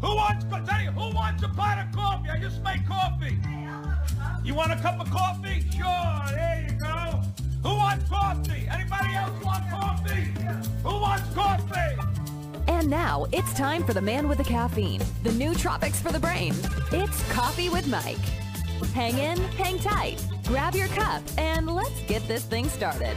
[0.00, 2.30] Who wants, tell you, who wants a pot of coffee?
[2.30, 3.36] I just made coffee.
[4.42, 5.64] You want a cup of coffee?
[5.70, 7.20] Sure, there you go.
[7.62, 8.66] Who wants coffee?
[8.70, 10.32] Anybody else want coffee?
[10.82, 11.96] Who wants coffee?
[12.66, 16.54] And now it's time for the man with the caffeine, the nootropics for the brain.
[16.92, 18.16] It's Coffee with Mike.
[18.94, 23.16] Hang in, hang tight, grab your cup, and let's get this thing started.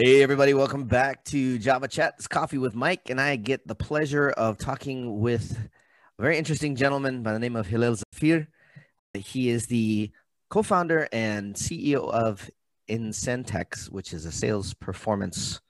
[0.00, 2.14] Hey, everybody, welcome back to Java Chat.
[2.18, 5.58] It's Coffee with Mike, and I get the pleasure of talking with
[6.16, 8.46] a very interesting gentleman by the name of Hillel Zafir.
[9.12, 10.12] He is the
[10.50, 12.48] co founder and CEO of
[12.88, 15.60] Incentex, which is a sales performance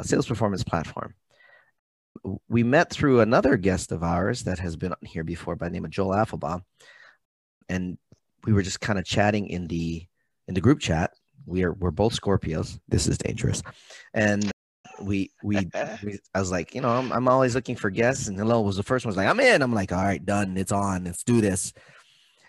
[0.00, 1.14] a sales performance platform.
[2.48, 5.74] We met through another guest of ours that has been on here before by the
[5.74, 6.64] name of Joel Affelbaum,
[7.68, 7.98] and
[8.42, 10.04] we were just kind of chatting in the
[10.48, 11.12] in the group chat
[11.46, 12.78] we are we're both Scorpios.
[12.88, 13.62] This is dangerous,
[14.12, 14.50] and
[15.00, 15.68] we we,
[16.04, 18.76] we I was like, you know, I'm, I'm always looking for guests, and Hillel was
[18.76, 19.10] the first one.
[19.10, 19.62] Was like, I'm in.
[19.62, 20.56] I'm like, all right, done.
[20.56, 21.04] It's on.
[21.04, 21.72] Let's do this.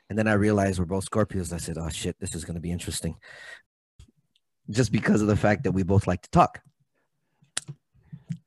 [0.09, 1.51] And then I realized we're both Scorpios.
[1.51, 3.15] I said, oh shit, this is going to be interesting,
[4.69, 6.61] just because of the fact that we both like to talk.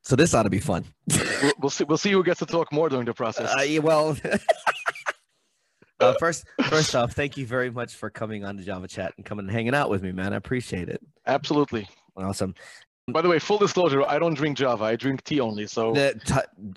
[0.02, 0.84] So this ought to be fun.
[1.42, 1.84] we'll, we'll see.
[1.84, 3.50] We'll see who gets to talk more during the process.
[3.50, 4.16] Uh, well.
[6.00, 9.27] Uh, first, first off, thank you very much for coming on the Java Chat and
[9.27, 10.32] coming and hanging out with me, man.
[10.32, 11.00] I appreciate it.
[11.27, 11.88] Absolutely.
[12.16, 12.54] Awesome.
[13.10, 14.84] By the way, full disclosure, I don't drink Java.
[14.84, 15.66] I drink tea only.
[15.66, 15.94] So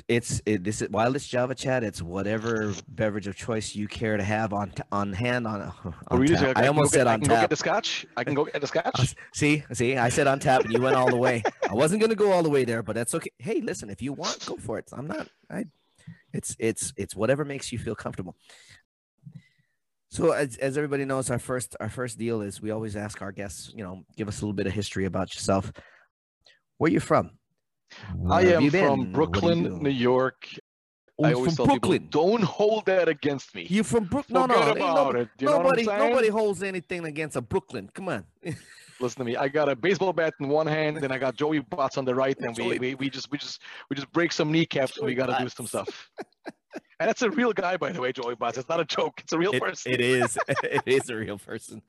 [0.07, 4.15] it's it, this is while it's Java Chat, it's whatever beverage of choice you care
[4.15, 5.61] to have on on hand on.
[5.61, 6.35] on oh, really?
[6.35, 6.57] tap.
[6.57, 7.35] I, I almost said get, on I can tap.
[7.35, 8.05] go get the scotch.
[8.15, 8.97] I can go get the scotch.
[8.97, 11.43] Uh, see, see, I said on tap, and you went all the way.
[11.69, 13.31] I wasn't gonna go all the way there, but that's okay.
[13.37, 14.89] Hey, listen, if you want, go for it.
[14.93, 15.27] I'm not.
[15.49, 15.65] I.
[16.33, 18.37] It's it's it's whatever makes you feel comfortable.
[20.11, 23.31] So as, as everybody knows, our first our first deal is we always ask our
[23.31, 25.71] guests, you know, give us a little bit of history about yourself.
[26.77, 27.31] Where are you from?
[28.17, 30.47] Where I am from Brooklyn, New York.
[31.17, 32.01] Oh, I always tell Brooklyn.
[32.01, 33.67] people, don't hold that against me.
[33.69, 34.47] You're from Brooklyn?
[34.47, 35.27] No, no, no.
[35.39, 37.89] nobody, nobody holds anything against a Brooklyn.
[37.93, 38.25] Come on.
[38.99, 39.35] Listen to me.
[39.35, 42.15] I got a baseball bat in one hand, and I got Joey Bats on the
[42.15, 44.97] right, and we, we, we just we just we just break some kneecaps.
[44.97, 46.09] and we got to do some stuff.
[46.73, 48.57] And that's a real guy, by the way, Joey Butts.
[48.57, 49.21] It's not a joke.
[49.23, 49.91] It's a real it, person.
[49.91, 50.37] It is.
[50.63, 51.81] it is a real person.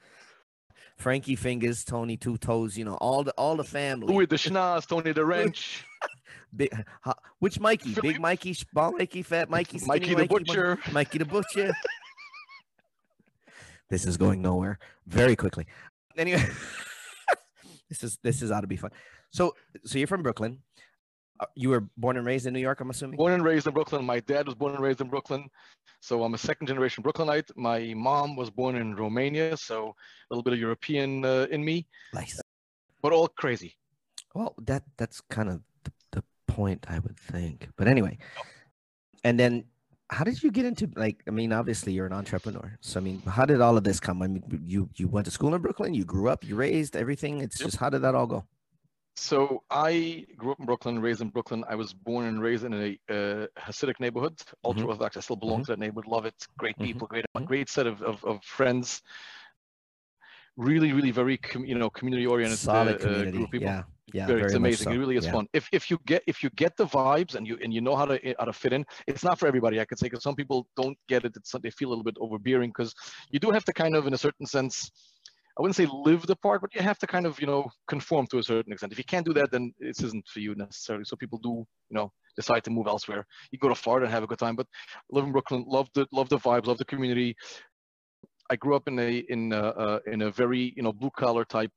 [0.97, 4.13] Frankie Fingers, Tony Two Toes, you know, all the all the family.
[4.13, 5.85] Louis the Schnoz, Tony the Wrench.
[6.57, 6.71] Big,
[7.39, 7.95] which Mikey?
[8.01, 10.79] Big Mikey, Small Mikey, Fat Mikey, Mikey the Mikey, Butcher.
[10.93, 11.75] Mikey the Butcher.
[13.89, 15.67] this is going nowhere very quickly.
[16.17, 16.47] Anyway,
[17.89, 18.91] this is this is ought to be fun.
[19.31, 19.55] So
[19.85, 20.59] so you're from Brooklyn.
[21.43, 23.17] Uh, you were born and raised in New York, I'm assuming.
[23.17, 24.05] Born and raised in Brooklyn.
[24.05, 25.49] My dad was born and raised in Brooklyn,
[26.01, 27.51] so I'm a second generation Brooklynite.
[27.57, 31.89] My mom was born in Romania, so a little bit of European uh, in me.
[32.15, 32.41] Nice,
[33.03, 33.77] but all crazy.
[34.37, 37.69] Well, that that's kind of the, the point I would think.
[37.77, 38.19] But anyway,
[39.25, 39.65] and then
[40.11, 41.25] how did you get into like?
[41.27, 42.79] I mean, obviously you're an entrepreneur.
[42.83, 44.23] So I mean, how did all of this come?
[44.23, 45.93] I mean, you you went to school in Brooklyn.
[45.93, 46.45] You grew up.
[46.45, 47.41] You raised everything.
[47.41, 47.67] It's yep.
[47.67, 48.45] just how did that all go?
[49.15, 51.65] So I grew up in Brooklyn, raised in Brooklyn.
[51.69, 54.91] I was born and raised in a uh, Hasidic neighborhood, ultra mm-hmm.
[54.91, 55.17] Orthodox.
[55.17, 55.65] I still belong mm-hmm.
[55.65, 56.07] to that neighborhood.
[56.07, 56.35] Love it.
[56.59, 56.85] Great mm-hmm.
[56.85, 57.45] people, great, mm-hmm.
[57.45, 59.03] great set of, of, of, friends.
[60.57, 62.59] Really, really very com- you know community oriented.
[62.59, 63.31] Solid uh, community.
[63.33, 63.69] group of people.
[63.69, 64.27] Yeah, yeah.
[64.27, 64.85] Very, very it's amazing.
[64.85, 64.91] So.
[64.93, 65.33] It really is yeah.
[65.33, 65.47] fun.
[65.53, 68.07] If if you get if you get the vibes and you and you know how
[68.07, 69.81] to how to fit in, it's not for everybody.
[69.81, 71.33] I could say because some people don't get it.
[71.37, 72.95] It's, they feel a little bit overbearing because
[73.31, 74.91] you do have to kind of in a certain sense
[75.59, 78.27] I wouldn't say live the part, but you have to kind of, you know, conform
[78.29, 78.93] to a certain extent.
[78.93, 81.05] If you can't do that, then this isn't for you necessarily.
[81.05, 83.27] So people do, you know, decide to move elsewhere.
[83.51, 84.67] You go to Florida and have a good time, but
[85.11, 87.37] live in Brooklyn, love the love the vibes, love the community.
[88.51, 91.45] I grew up in a in a, uh, in a very you know blue collar
[91.45, 91.71] type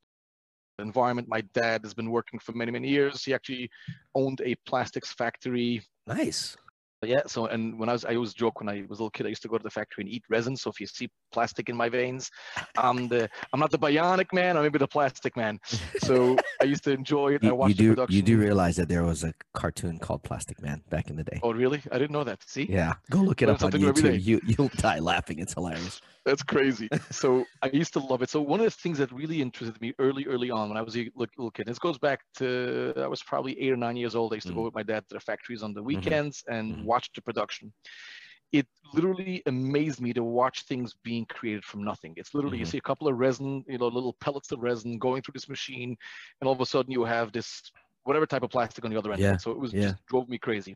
[0.79, 1.27] environment.
[1.27, 3.25] My dad has been working for many many years.
[3.25, 3.69] He actually
[4.13, 5.81] owned a plastics factory.
[6.07, 6.55] Nice
[7.03, 9.25] yeah so and when i was i always joke when i was a little kid
[9.25, 11.67] i used to go to the factory and eat resin so if you see plastic
[11.67, 12.31] in my veins.
[12.77, 15.59] I'm the i'm not the bionic man i'm maybe the plastic man.
[16.07, 16.15] So
[16.61, 17.43] i used to enjoy it.
[17.43, 18.15] You, i watched you do production.
[18.15, 21.39] you do realize that there was a cartoon called plastic man back in the day.
[21.43, 21.81] Oh really?
[21.91, 22.39] I didn't know that.
[22.45, 22.65] See?
[22.69, 22.93] Yeah.
[23.11, 24.23] Go look it up on youtube.
[24.29, 25.39] you you'll die laughing.
[25.39, 26.01] It's hilarious.
[26.25, 26.89] That's crazy.
[27.21, 27.29] So
[27.65, 28.29] i used to love it.
[28.29, 30.95] So one of the things that really interested me early early on when i was
[30.97, 34.33] a little kid this goes back to i was probably eight or nine years old.
[34.33, 34.59] I used to mm.
[34.59, 35.87] go with my dad to the factories on the mm-hmm.
[35.87, 36.55] weekends mm-hmm.
[36.55, 36.85] and mm-hmm.
[36.93, 37.65] watched the production
[38.59, 42.13] it literally amazed me to watch things being created from nothing.
[42.17, 42.61] It's literally mm-hmm.
[42.61, 45.49] you see a couple of resin, you know, little pellets of resin going through this
[45.49, 45.97] machine,
[46.39, 47.71] and all of a sudden you have this
[48.03, 49.21] whatever type of plastic on the other end.
[49.21, 49.37] Yeah.
[49.37, 49.81] So it was yeah.
[49.81, 50.75] just drove me crazy.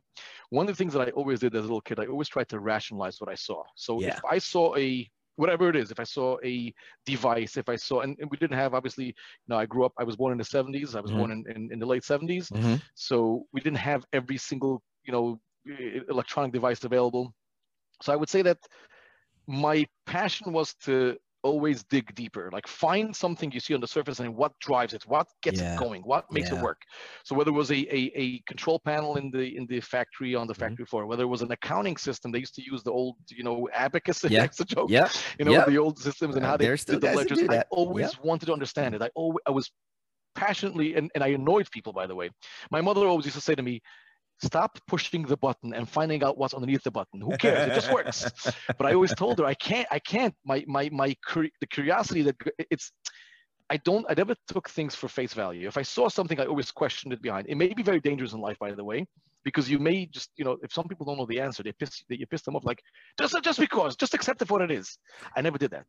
[0.50, 2.50] One of the things that I always did as a little kid, I always tried
[2.50, 3.64] to rationalize what I saw.
[3.76, 4.10] So yeah.
[4.10, 5.10] if I saw a
[5.40, 5.90] whatever it is.
[5.90, 6.74] If I saw a
[7.06, 9.14] device, if I saw, and, and we didn't have obviously, you
[9.48, 11.18] know, I grew up, I was born in the 70s, I was Mhm.
[11.18, 12.52] born in, in, in the late 70s.
[12.52, 12.76] Mm-hmm.
[12.96, 15.40] So we didn't have every single, you know,
[16.10, 17.34] electronic device available.
[18.02, 18.58] So I would say that
[19.48, 24.20] my passion was to always dig deeper, like find something you see on the surface
[24.20, 25.74] and what drives it, what gets Yeah.
[25.74, 26.58] it going, what makes Yeah.
[26.58, 26.82] it work.
[27.24, 30.48] So whether it was a, a, a control panel in the in the factory on
[30.48, 30.58] the Mhm.
[30.60, 33.44] factory floor, whether it was an accounting system, they used to use the old, you
[33.44, 34.24] know, abacus.
[34.30, 34.44] Yeah.
[34.44, 35.10] It's a joke Yeah.
[35.40, 35.66] you know Yeah.
[35.66, 38.94] the old systems and Uh, how they did the ledgers i always wanted to understand
[38.96, 39.72] it i always i was
[40.36, 42.30] passionately and, and i annoyed people by the way
[42.72, 43.80] my mother always used to say to me
[44.42, 47.92] stop pushing the button and finding out what's underneath the button who cares it just
[47.92, 48.32] works
[48.78, 52.36] but i always told her i can't i can't my my my the curiosity that
[52.70, 52.92] it's
[53.72, 55.68] I don't, I never took things for face value.
[55.68, 57.48] If I saw something, I always questioned it behind.
[57.48, 59.06] It may be very dangerous in life, by the way,
[59.44, 62.04] because you may just, you know, if some people don't know the answer, they piss,
[62.10, 62.82] they, you piss them off like,
[63.20, 64.98] just, just because, just accept it for what it is.
[65.36, 65.86] I never did that.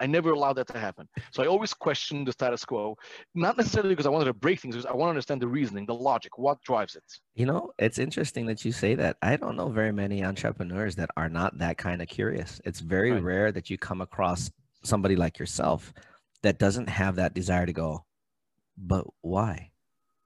[0.00, 1.08] I never allowed that to happen.
[1.30, 2.96] So I always questioned the status quo,
[3.34, 5.86] not necessarily because I wanted to break things, because I want to understand the reasoning,
[5.86, 7.04] the logic, what drives it.
[7.34, 9.18] You know, it's interesting that you say that.
[9.22, 12.60] I don't know very many entrepreneurs that are not that kind of curious.
[12.64, 13.22] It's very Right.
[13.22, 14.50] rare that you come across
[14.82, 15.92] somebody like yourself
[16.42, 18.04] that doesn't have that desire to go,
[18.78, 19.70] but why?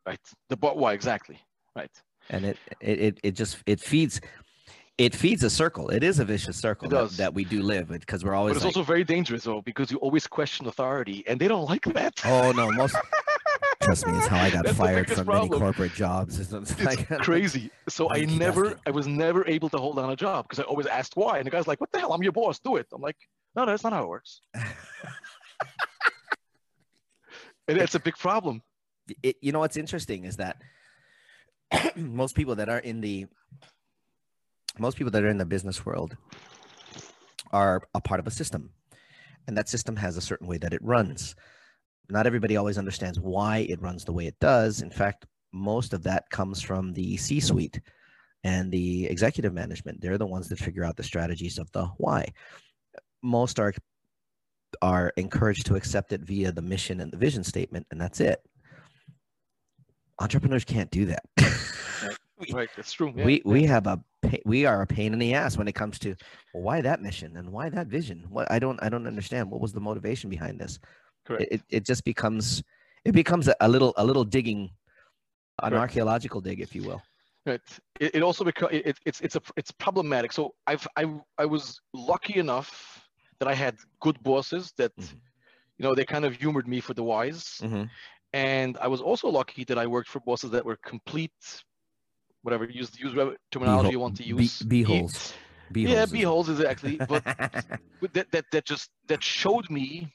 [0.07, 0.21] Right.
[0.49, 1.39] The but why exactly.
[1.75, 1.91] Right.
[2.31, 4.21] And it it it, it just it feeds
[4.97, 5.89] it feeds a circle.
[5.91, 8.53] It is a vicious circle that, that we do live with because we're always.
[8.53, 11.69] But it's like, also very dangerous though, because you always question authority and they don't
[11.69, 12.21] like that.
[12.25, 12.97] oh no, most
[13.83, 16.39] trust me, it's how I got That's fired from many corporate jobs.
[16.39, 17.71] It's, it's like- crazy.
[17.89, 20.87] So I never, I was never able to hold down a job because I always
[20.87, 21.39] asked why.
[21.39, 22.13] And the guy's like, what the hell?
[22.13, 22.61] I'm your boss.
[22.61, 22.87] Do it.
[22.93, 23.17] I'm like,
[23.57, 24.43] no, no, that's not how it works.
[27.67, 28.63] and it's a big problem.
[29.23, 30.57] it, you know what's interesting is that
[31.97, 33.27] most people that are in the
[34.79, 36.17] most people that are in the business world
[37.53, 38.71] are a part of a system
[39.47, 41.35] and that system has a certain way that it runs
[42.11, 46.03] not everybody always understands why it runs the way it does in fact most of
[46.03, 47.81] that comes from the c suite
[48.43, 52.27] and the executive management they're the ones that figure out the strategies of the why
[53.23, 53.73] most are
[54.83, 58.41] are encouraged to accept it via the mission and the vision statement and that's it
[60.21, 61.25] entrepreneurs can't do that.
[62.39, 62.69] we, Right.
[62.77, 63.13] That's true.
[63.17, 63.25] Yeah.
[63.25, 64.01] we we have a
[64.35, 66.15] pa- we are a pain in the ass when it comes to
[66.53, 68.25] well, why that mission and why that vision.
[68.29, 69.51] What I don't I don't understand.
[69.51, 70.79] What was the motivation behind this?
[71.27, 71.47] Correct.
[71.51, 72.63] It, it, just becomes
[73.05, 74.71] it becomes a, a little a little digging,
[75.63, 75.81] an Correct.
[75.81, 77.03] archaeological dig, if you will.
[77.47, 77.61] Right.
[78.01, 80.33] It, it also becomes it, it- it's it's a it's problematic.
[80.33, 81.05] So I've I
[81.39, 83.01] I was lucky enough
[83.39, 85.15] that I had good bosses that Mhm.
[85.79, 87.85] you know they kind of humored me for the whys, Mm-hmm.
[88.33, 91.43] and I was also lucky that I worked for bosses that were complete,
[92.45, 94.63] whatever use use whatever terminology you want to use.
[94.63, 95.33] B E- holes.
[95.73, 96.13] B Yeah, holes.
[96.13, 96.99] b holes exactly.
[97.09, 97.23] But
[98.01, 100.13] but that, that that just that showed me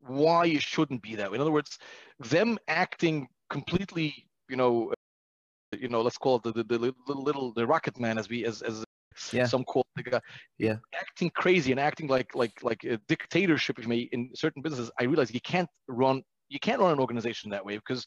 [0.00, 1.36] why you shouldn't be that way.
[1.36, 1.78] In other words,
[2.18, 7.22] them acting completely, you know, uh, you know, let's call it the the, the little,
[7.22, 8.84] little the rocket man as we as as
[9.32, 9.46] Yeah.
[9.46, 10.20] some call the guy.
[10.58, 10.76] Yeah.
[10.94, 14.90] Acting crazy and acting like like like a dictatorship if you may in certain businesses.
[15.00, 18.06] I realize you can't run you can't run an organization that way because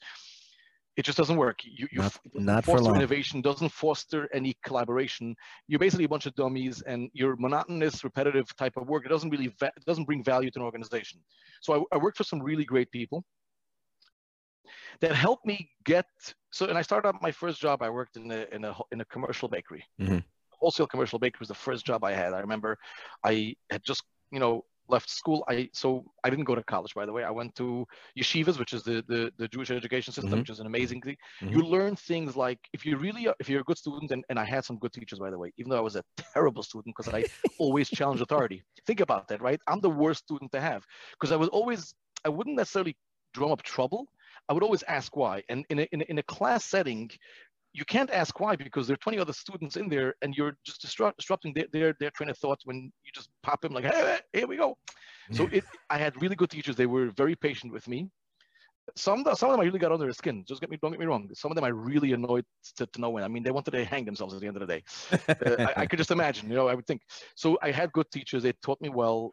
[0.97, 1.59] it just doesn't work.
[1.63, 2.95] You, you Not- f- it doesn't not for foster long.
[2.97, 5.35] innovation, doesn't foster any collaboration.
[5.67, 9.05] You're basically a bunch of dummies, and your monotonous, repetitive type of work.
[9.05, 11.21] It doesn't really it doesn't bring value to an organization.
[11.61, 13.23] So I, I worked for some really great people
[14.99, 16.05] that helped me get.
[16.51, 17.81] So, and I started out my first job.
[17.81, 19.83] I worked in a in a in a commercial bakery.
[19.99, 20.23] Mhm.
[20.49, 22.33] Wholesale commercial bakery was the first job I had.
[22.33, 22.77] I remember
[23.23, 25.43] I had just you know left school.
[25.47, 27.23] I so I didn't go to college, by the way.
[27.23, 27.85] I went to
[28.17, 30.39] yeshivas, which is the the, the Jewish education system, Mhm.
[30.39, 31.17] which is an amazing thing.
[31.41, 31.51] Mhm.
[31.51, 34.45] You learn things like if you really if you're a good student, and, and I
[34.45, 37.13] had some good teachers, by the way, even though I was a terrible student because
[37.13, 37.25] I
[37.57, 38.63] always challenged authority.
[38.85, 39.59] Think about that, right?
[39.67, 41.93] I'm the worst student to have because I was always
[42.25, 42.97] I wouldn't necessarily
[43.33, 44.07] drum up trouble.
[44.49, 45.43] I would always ask why.
[45.49, 47.09] And in a, in a, in a class setting,
[47.73, 50.81] you can't ask why because there are 20 other students in there and you're just
[50.81, 54.19] disrupt, disrupting their, their, their train of thought when you just pop in like, hey,
[54.33, 54.77] here we go.
[55.31, 56.75] So it, I had really good teachers.
[56.75, 58.09] They were very patient with me.
[58.97, 60.43] Some, some of them I really got under their skin.
[60.45, 61.29] Just get me, don't get me wrong.
[61.33, 62.43] Some of them I really annoyed
[62.75, 63.23] to, to no end.
[63.23, 64.83] I mean, they wanted to hang themselves at the end of the day.
[65.29, 67.01] Uh, I, I could just imagine, you know, I would think.
[67.35, 68.43] So I had good teachers.
[68.43, 69.31] They taught me well.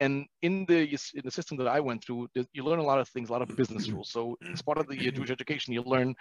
[0.00, 3.08] And in the in the system that I went through, you learn a lot of
[3.08, 4.10] things, a lot of business rules.
[4.10, 6.14] So as part of the uh, Jewish education, you learn,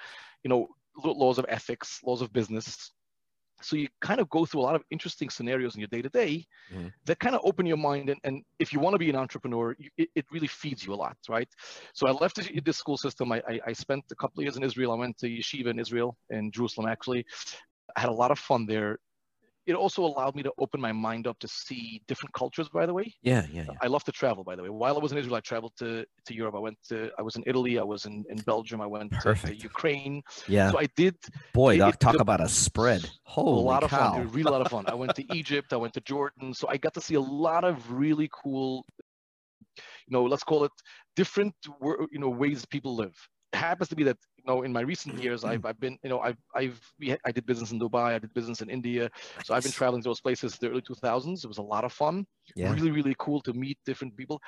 [0.44, 2.92] you know, laws of ethics, laws of business.
[3.62, 6.10] So you kind of go through a lot of interesting scenarios in your day to
[6.10, 6.46] day
[7.06, 8.10] that kind of open your mind.
[8.10, 10.94] And, and if you want to be an entrepreneur, you, it, it really feeds you
[10.94, 11.48] a lot, right?
[11.94, 13.32] So I left this, this school system.
[13.32, 14.92] I, I, I spent a couple of years in Israel.
[14.92, 17.26] I went to yeshiva in Israel, in Jerusalem, actually.
[17.96, 19.00] I had a lot of fun there.
[19.66, 22.68] It also allowed me to open my mind up to see different cultures.
[22.70, 23.74] By the way, Yeah, yeah, yeah.
[23.82, 24.44] I love to travel.
[24.44, 26.56] By the way, while I was in Israel, I traveled to, to Europe.
[26.56, 27.80] I went to I was in Italy.
[27.80, 28.82] I was in, in Belgium.
[28.82, 29.64] I went to, to Perfect.
[29.64, 30.22] Ukraine.
[30.48, 30.72] Yeah.
[30.72, 31.16] So I did
[31.54, 33.10] Boy, it- doc, it- talk the- about a spread.
[33.24, 34.20] Holy a lot of fun.
[34.20, 34.86] It was really a lot of fun.
[34.88, 35.72] I went to Egypt.
[35.72, 36.54] I went to Jordan.
[36.54, 38.86] So I got to see a lot of really cool,
[40.08, 40.72] you know, let's call it
[41.16, 41.54] different,
[42.12, 43.16] you know, ways people live.
[43.54, 46.20] Happens to be that, you know, in my recent years, I've, I've been, you know,
[46.20, 48.16] I've, I've, we, I did business in Dubai.
[48.16, 49.10] I did business in India.
[49.46, 51.44] So I've been traveling to those places in the early 2000s.
[51.44, 52.26] It was a lot of fun.
[52.56, 52.74] Yeah.
[52.74, 54.42] Really, really cool to meet different people.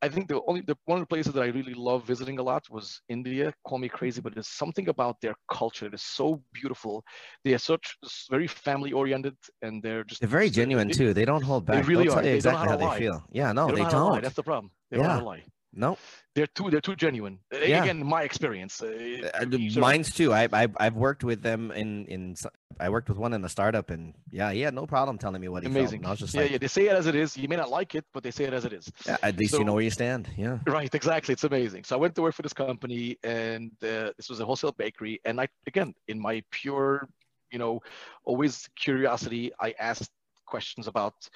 [0.00, 2.42] I think the only the one of the places that I really love visiting a
[2.42, 3.52] lot was India.
[3.66, 7.02] Call me crazy, but there's something about their culture that is so beautiful.
[7.44, 7.96] They are such
[8.30, 11.12] very family oriented, and they're just They're very genuine they- too.
[11.12, 11.88] They don't hold they back.
[11.88, 12.22] really They'll are.
[12.22, 12.98] They don't exactly how how they lie.
[13.00, 13.24] feel.
[13.32, 13.90] Yeah, no, They they don't.
[13.90, 14.14] know how to lie.
[14.14, 14.22] don't.
[14.22, 14.70] That's the problem.
[14.92, 15.18] They don't Yeah.
[15.18, 15.42] to lie.
[15.74, 15.98] No,
[16.34, 17.38] They're too they're too genuine.
[17.52, 17.82] Yeah.
[17.82, 18.82] Again, my experience.
[18.82, 18.86] Uh,
[19.34, 19.90] Uh, each their own.
[19.90, 20.32] mine's too.
[20.32, 22.34] I, I I've worked with them in in.
[22.80, 25.48] I worked with one in a startup, and yeah, he had no problem telling me
[25.48, 25.76] what he felt.
[25.76, 25.98] amazing.
[26.00, 26.58] And I was just yeah, like, yeah.
[26.58, 27.36] They say it as it is.
[27.36, 28.90] You may not like it, but they say it as it is.
[29.06, 30.28] yeah, at least you know where you stand.
[30.36, 30.58] Yeah.
[30.66, 31.32] Right, exactly.
[31.34, 31.84] It's amazing.
[31.84, 35.20] So I went to work for this company, and uh, this was a wholesale bakery.
[35.24, 37.08] And I, again, in my pure,
[37.52, 37.82] you know,
[38.24, 40.10] always curiosity, I asked
[40.46, 41.28] questions about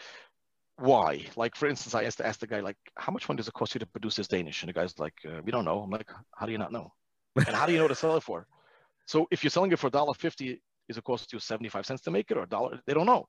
[0.82, 1.26] why.
[1.36, 3.74] Like, for instance, I asked asked the guy, like, how much money does it cost
[3.74, 4.62] you to produce this Danish?
[4.62, 5.80] And the guy's like, uh, we don't know.
[5.80, 6.92] I'm like, how do you not know?
[7.46, 8.46] And how do you know to sell it for?
[9.06, 10.58] So if you're selling it for $1.50,
[10.88, 12.80] is it cost you 75 cents to make it or a dollar?
[12.86, 13.26] They don't know.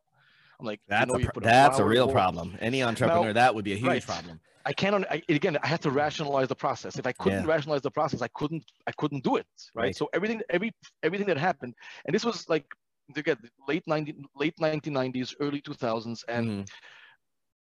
[0.60, 2.58] I'm like, you That's know a you put that's a real problem.
[2.60, 4.06] Any entrepreneur, that would be a huge right.
[4.06, 4.40] problem.
[4.66, 5.06] I can't.
[5.10, 6.98] I, again, I had to rationalize the process.
[6.98, 7.46] If I couldn't Yeah.
[7.46, 8.64] rationalize the process, I couldn't.
[8.88, 9.48] I couldn't do it.
[9.76, 9.86] Right?
[9.86, 9.96] Right.
[9.96, 10.72] So everything, every
[11.04, 11.74] everything that happened,
[12.06, 12.66] and this was like
[13.16, 16.70] again late 90, late 1990s, early 2000s, and Mhm.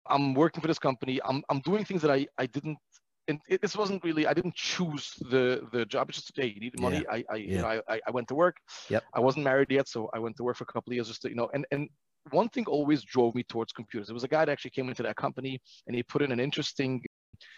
[0.07, 1.19] I'm working for this company.
[1.23, 2.77] I'm I'm doing things that I I didn't.
[3.27, 4.25] And it, this wasn't really.
[4.25, 6.09] I didn't choose the the job.
[6.09, 7.05] It's just hey, you need money.
[7.09, 8.57] I I, you know, I I went to work.
[8.89, 9.03] Yep.
[9.13, 11.21] I wasn't married yet, so I went to work for a couple of years just
[11.23, 11.49] to you know.
[11.53, 11.87] And and
[12.31, 14.07] one thing always drove me towards computers.
[14.07, 16.39] There was a guy that actually came into that company and he put in an
[16.39, 17.01] interesting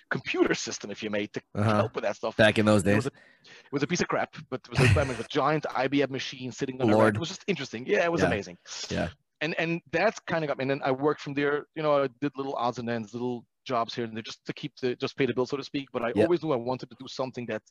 [0.10, 1.74] computer system, if you may, to Uh-huh.
[1.76, 2.38] help with that stuff.
[2.38, 2.96] Back in those It days.
[2.96, 5.24] was, a, it was a piece of crap, but it was a, I mean, a
[5.30, 6.98] giant IBM machine sitting on a rack.
[6.98, 7.16] Lord.
[7.16, 7.86] It was just interesting.
[7.86, 8.28] Yeah, it was Yeah.
[8.28, 8.58] amazing.
[8.90, 9.10] Yeah.
[9.44, 10.64] And and that's kind of got me.
[10.66, 11.56] And then I worked from there.
[11.78, 13.38] You know, I did little odds and ends, little
[13.72, 15.88] jobs here and there, just to keep the just pay the bill, so to speak.
[15.96, 16.24] But I Yeah.
[16.24, 17.64] always knew I wanted to do something that.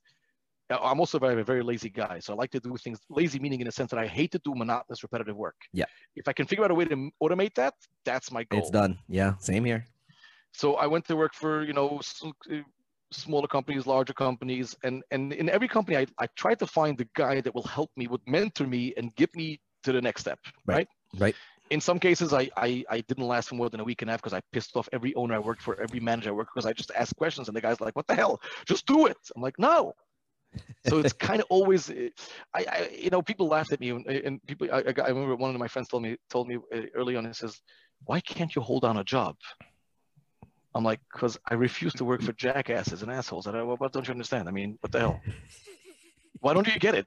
[0.90, 2.98] I'm also very, a very lazy guy, so I like to do things.
[3.20, 5.58] Lazy meaning in the sense that I hate to do monotonous, repetitive work.
[5.80, 5.88] Yeah.
[6.20, 7.74] If I can figure out a way to automate that,
[8.08, 8.60] that's my goal.
[8.60, 8.92] It's done.
[9.18, 9.30] Yeah.
[9.50, 9.82] Same here.
[10.60, 12.56] So I went to work for you know uh,
[13.10, 17.08] smaller companies, larger companies, and and in every company I I tried to find the
[17.22, 19.46] guy that will help me, would mentor me, and get me
[19.84, 20.38] to the next step.
[20.66, 20.76] Right.
[20.76, 20.88] Right.
[21.24, 21.36] Right.
[21.72, 24.12] In some cases, I, I I didn't last for more than a week and a
[24.12, 26.66] half because I pissed off every owner I worked for, every manager I worked because
[26.66, 28.40] I just asked questions and the guy's like, "What the hell?
[28.66, 29.94] Just do it." I'm like, "No."
[30.86, 32.10] so it's kind of always, uh,
[32.54, 35.54] I, I you know people laughed at me and, and people I, I remember one
[35.54, 37.62] of my friends told me told me uh, early on he says,
[38.04, 39.36] "Why can't you hold down a job?"
[40.74, 43.46] I'm like, because I refuse to work for jackasses and assholes.
[43.46, 44.48] And I, what don't you understand?
[44.48, 45.20] I mean, what the hell?
[46.40, 47.06] Why don't you get it?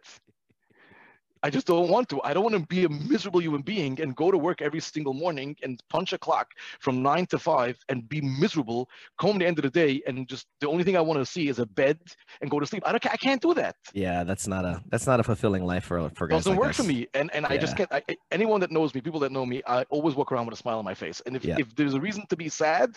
[1.45, 2.15] I just don't want to.
[2.23, 5.13] I don't want to be a miserable human being and go to work every single
[5.13, 6.47] morning and punch a clock
[6.79, 8.81] from nine to five and be miserable.
[9.21, 11.47] Come the end of the day and just the only thing I want to see
[11.53, 11.99] is a bed
[12.41, 12.81] and go to sleep.
[12.87, 13.05] I don't.
[13.17, 13.75] I can't do that.
[13.93, 16.69] Yeah, that's not a that's not a fulfilling life for for guys doesn't like work
[16.71, 16.77] us.
[16.77, 19.45] for me and and i just can't I, anyone that knows me people that know
[19.45, 21.57] me i always walk around with a smile on my face and if, Yeah.
[21.63, 22.89] if there's a reason to be sad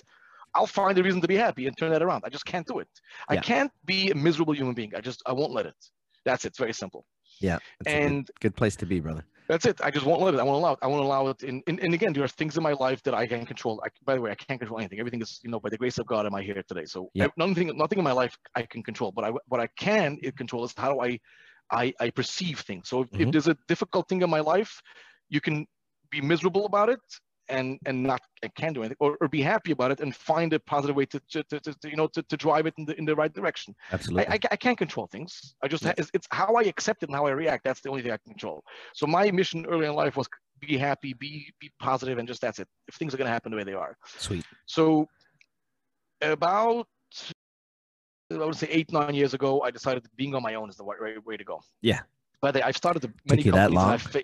[0.55, 2.77] i'll find a reason to be happy and turn that around i just can't do
[2.85, 2.89] it
[3.29, 3.41] i Yeah.
[3.53, 5.79] can't be a miserable human being i just i won't let it
[6.25, 7.03] that's it it's very simple
[7.41, 9.25] Yeah, it's a good, and good place to be, brother.
[9.49, 9.81] that's it.
[9.83, 10.41] I just won't let it.
[10.41, 10.79] I won't allow it.
[10.83, 11.43] I won't allow it.
[11.43, 13.81] In, in and again there are things in my life that i can control.
[13.85, 14.99] I, by the way i can't control anything.
[15.01, 16.85] Everything is you know by the grace of god am i here today?
[16.85, 19.13] So ev- nothing nothing in my life i can control.
[19.13, 21.19] But i what i can i- control is how do i
[21.71, 22.89] i, I perceive things.
[22.89, 23.33] So if, if Mhm.
[23.33, 24.83] there's a difficult thing in my life
[25.31, 25.67] you can
[26.11, 27.01] be miserable about it
[27.49, 30.53] and and not and can do anything or, or be happy about it and find
[30.53, 32.97] a positive way to, to, to, to you know to, to drive it in the
[32.99, 34.27] in the right direction Absolutely.
[34.29, 35.55] I, I, I can't control things.
[35.63, 35.95] I just Yeah.
[35.97, 37.65] it's, it's how I accept it and how I react.
[37.65, 38.63] That's the only thing I can control.
[38.95, 40.29] So my mission early in life was
[40.61, 42.69] be happy, be be positive, and just that's it.
[42.89, 43.97] If things are gonna happen the way they are.
[44.19, 44.45] Sweet.
[44.67, 45.07] So
[46.21, 46.87] about
[48.31, 50.85] I would say eight nine years ago, I decided being on my own is the
[50.85, 51.61] right, way to go.
[51.81, 52.01] Yeah.
[52.41, 54.05] But I've started many you that companies.
[54.05, 54.23] and long?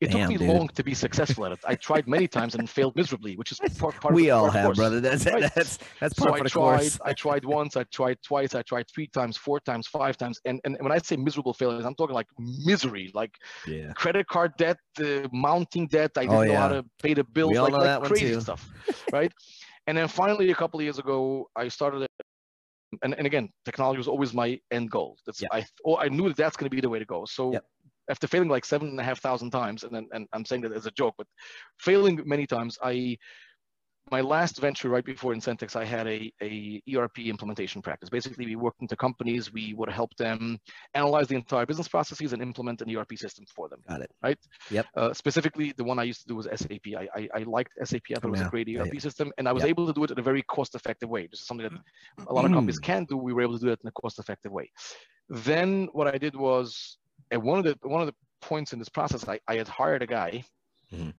[0.00, 0.48] It Damn, took me dude.
[0.48, 1.58] long to be successful at it.
[1.66, 4.42] I tried many times and failed miserably, which is part, part of we the- all
[4.42, 4.76] part of have, course.
[4.78, 5.00] brother.
[5.00, 5.50] That's Right.
[5.54, 6.98] that's that's So part I of the tried, course.
[7.04, 10.60] I tried once, I tried twice, I tried three times, four times, five times, and
[10.64, 13.34] and when I say miserable failures, I'm talking like misery, like
[13.66, 13.92] Yeah.
[13.94, 16.12] credit card debt, uh, mounting debt.
[16.16, 18.62] I didn't Oh, know how to pay the bills, like, like crazy stuff,
[19.12, 19.32] right?
[19.86, 22.02] And then finally, a couple of years ago, I started.
[22.02, 22.06] a-
[23.04, 25.10] And, and again, technology was always my end goal.
[25.26, 25.48] That's Yeah.
[25.52, 27.18] I oh, I knew that that's going to be the way to go.
[27.26, 27.64] So Yep.
[28.08, 30.72] After failing like seven and a half thousand times, and then and I'm saying that
[30.72, 31.26] as a joke, but
[31.78, 33.18] failing many times, I
[34.10, 38.08] my last venture right before Incentex, I had a, a ERP implementation practice.
[38.08, 40.58] Basically, we worked into companies, we would help them
[40.94, 43.80] analyze the entire business processes and implement an ERP system for them.
[43.86, 44.10] Got it.
[44.22, 44.38] Right?
[44.70, 44.86] Yep.
[44.96, 46.86] Uh, specifically, the one I used to do was SAP.
[46.96, 48.02] I, I, I liked SAP.
[48.10, 48.46] I thought it was Yeah.
[48.46, 49.00] a great ERP Yeah.
[49.00, 49.70] system, and I was Yep.
[49.70, 51.26] able to do it in a very cost-effective way.
[51.26, 53.18] This is something that a lot of companies can do.
[53.18, 54.70] We were able to do it in a cost-effective way.
[55.28, 56.97] Then what I did was,
[57.30, 60.02] at one of the one of the points in this process, I, I had hired
[60.02, 60.44] a guy.
[60.92, 61.14] Mhm.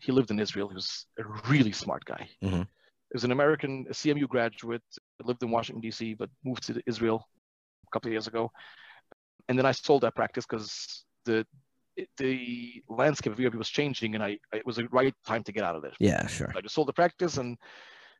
[0.00, 0.68] He lived in Israel.
[0.68, 2.28] He was a really smart guy.
[2.42, 2.62] Mhm.
[2.64, 4.82] He was an American a CMU graduate,
[5.22, 7.28] lived in Washington D.C., but moved to Israel
[7.86, 8.50] a couple of years ago.
[9.48, 11.46] And then I sold that practice because the
[12.16, 15.62] the landscape of ERP was changing, and I it was the right time to get
[15.64, 15.92] out of there.
[16.00, 16.52] Yeah, sure.
[16.56, 17.56] I just sold the practice and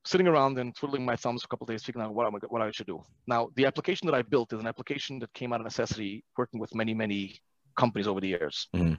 [0.04, 2.34] sitting around and twiddling my thumbs for a couple of days, figuring out what, I'm,
[2.49, 3.02] what I should do.
[3.26, 6.61] Now, the application that I built is an application that came out of necessity, working
[6.61, 7.38] with many, many
[7.76, 8.68] companies over the years.
[8.75, 8.99] Mhm.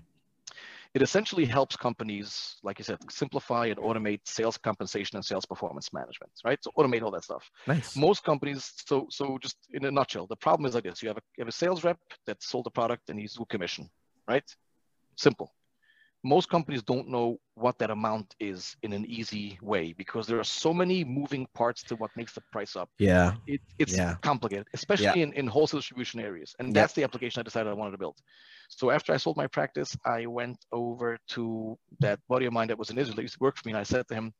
[0.93, 5.91] It essentially helps companies, like you said, simplify and automate sales compensation and sales performance
[5.91, 6.57] management, right?
[6.63, 7.43] So automate all that stuff.
[7.67, 7.97] Nice.
[7.97, 11.17] Most companies, so so just in a nutshell, the problem is like this: you have
[11.17, 13.89] a you have a sales rep that sold a product and he's due commission,
[14.25, 14.49] right?
[15.17, 15.53] Simple.
[16.33, 20.49] Most companies don't know what that amount is in an easy way because there are
[20.65, 22.89] so many moving parts to what makes the price up.
[22.97, 23.33] Yeah.
[23.45, 24.15] It, it's Yeah.
[24.21, 26.55] complicated, especially in, in wholesale distribution areas.
[26.59, 28.17] And that's the application I decided I wanted to build.
[28.69, 32.79] So after I sold my practice, I went over to that buddy of mine that
[32.79, 34.33] was in Israel that used to work for me, and I said to him,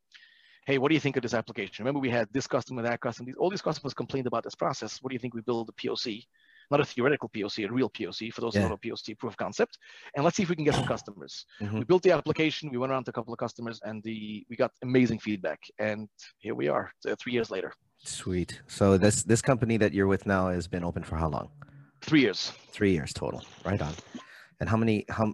[0.66, 1.84] "Hey, what do you think of this application?
[1.84, 3.32] Remember, we had this customer, that customer.
[3.38, 4.92] All these customers complained about this process.
[5.02, 6.26] What do you think we build a POC,
[6.72, 8.68] not a theoretical POC, a real POC for those who Yeah.
[8.70, 9.78] don't know POC, proof of concept,
[10.16, 11.80] and let's see if we can get some customers." Mhm.
[11.80, 12.70] We built the application.
[12.70, 15.60] We went around to a couple of customers, and the we got amazing feedback.
[15.80, 17.74] And here we are, uh, three years later.
[18.04, 18.62] Sweet.
[18.68, 21.50] So this this company that you're with now has been open for how long?
[22.02, 22.52] Three years.
[22.72, 23.44] Three years total.
[23.64, 23.94] Right on.
[24.60, 25.34] And how many how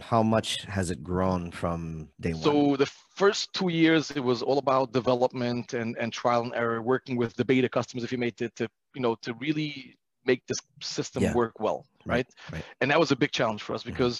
[0.00, 2.42] how much has it grown from day one?
[2.42, 6.80] So the first two years, it was all about development and, and trial and error,
[6.82, 9.97] working with the beta customers, if you made it, to you know to really
[10.28, 10.60] make this
[10.96, 11.34] system Yeah.
[11.40, 11.78] work well,
[12.14, 12.64] Right, right?
[12.80, 13.90] And that was a big challenge for us Mhm.
[13.92, 14.14] because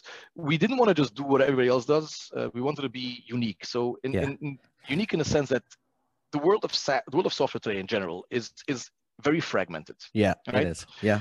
[0.48, 2.08] we didn't want to just do what everybody else does.
[2.36, 3.62] Uh, we wanted to be unique.
[3.74, 4.24] So in, Yeah.
[4.26, 4.58] in, in
[4.96, 5.64] unique in the sense that
[6.34, 8.80] the world of sa- the world of software today in general is is
[9.28, 9.96] very fragmented.
[10.24, 10.66] yeah, right?
[10.66, 10.86] it is.
[11.10, 11.20] Yeah.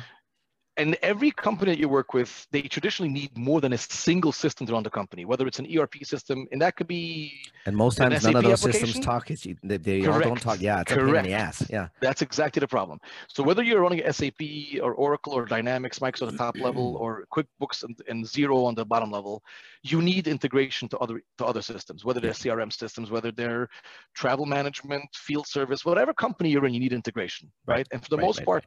[0.78, 4.68] And every company that you work with, they traditionally need more than a single system
[4.68, 7.34] to run the company, whether it's an ERP system, and that could be
[7.66, 9.32] And most times none of those systems talk.
[9.32, 10.62] It's, they they all don't talk.
[10.62, 11.34] Yeah, it's a pain in the Correct.
[11.34, 11.68] ass.
[11.70, 11.88] Yeah.
[12.00, 13.00] that's exactly the problem.
[13.28, 14.42] So whether you're running SAP
[14.84, 18.76] or Oracle or Dynamics, Microsoft at the top level, or QuickBooks and, and Xero on
[18.76, 19.42] the bottom level,
[19.84, 23.68] you need integration to other to other systems, whether they're CRM systems, whether they're
[24.14, 27.78] travel management, field service, whatever company you're in, you need integration, Right.
[27.78, 27.88] right?
[27.92, 28.66] And for the Right, most right, part,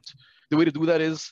[0.49, 1.31] the way to do that is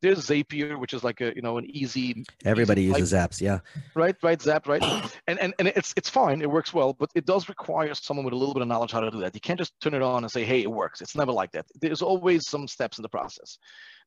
[0.00, 3.40] there's Zapier, which is like a you know an easy Everybody like- uses apps.
[3.40, 3.58] Yeah.
[3.94, 4.82] right right zap right.
[5.26, 8.34] And, and and it's it's fine it works well but it does require someone with
[8.34, 9.34] a little bit of knowledge how to do that.
[9.34, 11.00] You can't just turn it on and say hey it works.
[11.00, 11.66] It's never like that.
[11.80, 13.58] There's always some steps in the process.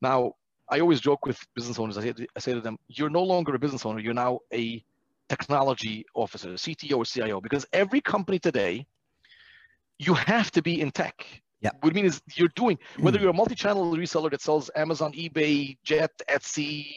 [0.01, 0.33] Now
[0.69, 1.97] i always joke with business owners.
[1.97, 4.83] I say, I say to them you're no longer a business owner you're now a
[5.27, 8.85] technology officer cto or cio because every company today
[9.99, 11.25] you have to be in tech
[11.61, 11.71] Yeah.
[11.81, 13.23] what I mean is you're doing whether hmm.
[13.23, 16.87] you're a multi-channel reseller that sells Amazon, eBay, Jet, Etsy,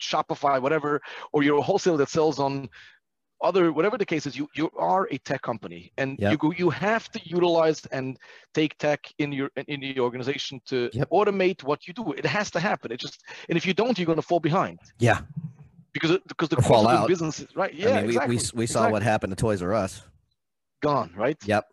[0.00, 1.00] Shopify, whatever,
[1.32, 2.68] or you're a wholesaler that sells on
[3.42, 6.32] other whatever the case is, you you are a tech company, and Yep.
[6.32, 8.18] you go you have to utilize and
[8.54, 11.10] take tech in your in your organization to Yep.
[11.10, 12.12] automate what you do.
[12.12, 12.92] It has to happen.
[12.92, 15.20] It just and if you don't, you're going to fall behind Yeah.
[15.92, 17.08] because because the fall of out.
[17.08, 17.74] business is right.
[17.74, 18.36] Yeah, I mean, we, exactly.
[18.36, 20.02] we, we saw what happened to Toys R Us.
[20.82, 21.38] gone right.
[21.44, 21.64] Yep.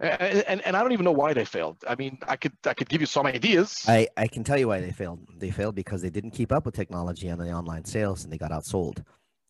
[0.00, 1.76] And, and I don't even know why they failed.
[1.86, 3.84] I mean, I could I could give you some ideas.
[3.86, 5.20] I, I can tell you why they failed.
[5.36, 8.38] They failed because they didn't keep up with technology and the online sales, and they
[8.38, 9.04] got outsold.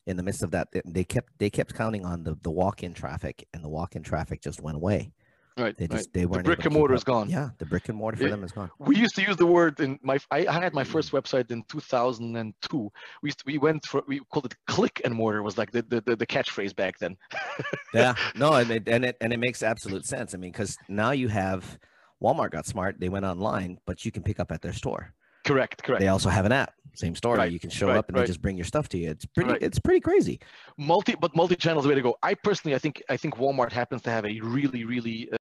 [0.06, 3.46] In the midst of that, they- kept they kept counting on the, the walk-in traffic,
[3.54, 5.12] and the walk-in traffic just went away.
[5.60, 5.76] Right.
[5.76, 5.98] They right.
[5.98, 6.44] just they The weren't.
[6.44, 7.28] brick able and mortar is gone.
[7.30, 8.30] Yeah, the brick and mortar for Yeah.
[8.30, 8.70] them is gone.
[8.78, 11.62] we used to use the word in my I, I had my first website in
[11.68, 12.90] 2002
[13.22, 15.82] we used to, we went for we called it click and mortar was like the
[15.82, 17.16] the, the, the catchphrase back then
[17.94, 20.32] Yeah, no, and it, and it and it makes absolute sense.
[20.34, 21.78] I mean, because now you have
[22.22, 23.00] Walmart got smart.
[23.00, 25.12] They went online, but you can pick up at their store.
[25.46, 27.38] correct correct They also have an app, same story.
[27.38, 29.10] Right, You can show right, up and they just bring your stuff to you.
[29.10, 29.50] It's pretty.
[29.52, 29.62] Right.
[29.62, 30.38] It's pretty crazy.
[30.78, 33.72] multi but multi-channel is the way to go i personally i think i think walmart
[33.80, 35.36] happens to have a really really uh,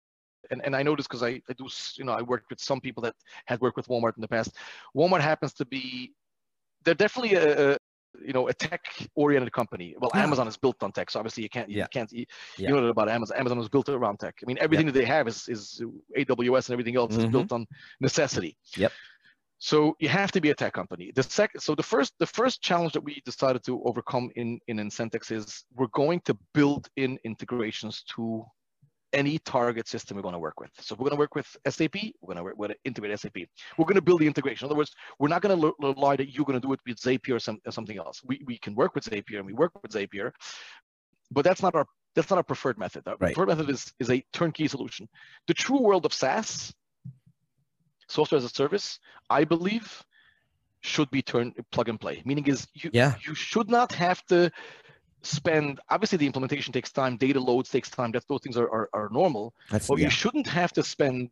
[0.51, 2.81] and, and i know this because I, I do you know i worked with some
[2.81, 3.15] people that
[3.47, 4.57] had worked with walmart in the past
[4.97, 6.13] walmart happens to be
[6.85, 7.77] they're definitely a, a
[8.25, 8.83] you know a tech
[9.17, 10.23] oriented company well Yeah.
[10.23, 11.87] amazon is built on tech so obviously you can't you Yeah.
[11.89, 12.27] can't you,
[12.59, 12.71] Yeah.
[12.71, 15.49] know about amazon amazon was built around tech i mean everything that they have is
[15.49, 15.83] is
[16.17, 17.33] aws and everything else is Mhm.
[17.33, 17.67] built on
[18.01, 18.93] necessity Yep.
[19.59, 21.11] So you have to be a tech company.
[21.15, 24.77] The second, so the first, the first challenge that we decided to overcome in in
[24.77, 28.45] Incentex is we're going to build in integrations to
[29.15, 30.71] any target system we're going to work with.
[30.81, 31.95] So we're going to work with SAP.
[32.21, 33.37] We're going to, going to integrate SAP.
[33.79, 34.67] We're going to build the integration.
[34.67, 36.99] In other words, we're not going to rely that you're going to do it with
[36.99, 38.21] Zapier or, some, or something else.
[38.25, 40.33] We, we can work with Zapier and we work with Zapier,
[41.31, 43.03] but that's not our that's not our preferred method.
[43.07, 43.35] Our right.
[43.35, 45.09] preferred method is, is a turnkey solution.
[45.49, 46.73] The true world of SaaS,
[48.09, 49.01] software as a service,
[49.31, 50.05] I believe,
[50.81, 52.23] should be turn plug and play.
[52.25, 53.15] Meaning is you yeah.
[53.27, 54.51] you should not have to
[55.25, 58.89] spend obviously the implementation takes time data loads takes time that those things are, are,
[58.93, 60.05] are normal That's, but yeah.
[60.05, 61.31] you shouldn't have to spend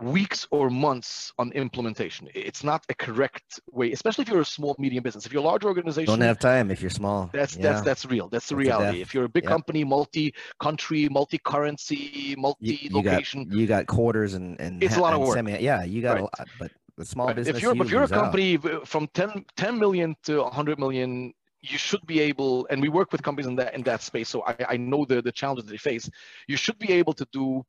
[0.00, 4.74] weeks or months on implementation it's not a correct way especially if you're a small
[4.78, 7.62] medium business if you're a large organization don't have time if you're small that's yeah.
[7.62, 9.50] that's that's real that's the that's reality if you're a big yep.
[9.50, 15.34] company multi-country multi-currency multi-location you, you, got quarters and and it's a lot of work
[15.34, 16.20] semi, yeah you got right.
[16.20, 17.36] a lot but the small right.
[17.36, 18.86] business if you're if you're a company out.
[18.86, 23.22] from 10 10 million to 100 million you should be able, and we work with
[23.22, 26.10] companies in that in that space, so I, I know the the challenges they face.
[26.48, 27.64] You should be able to do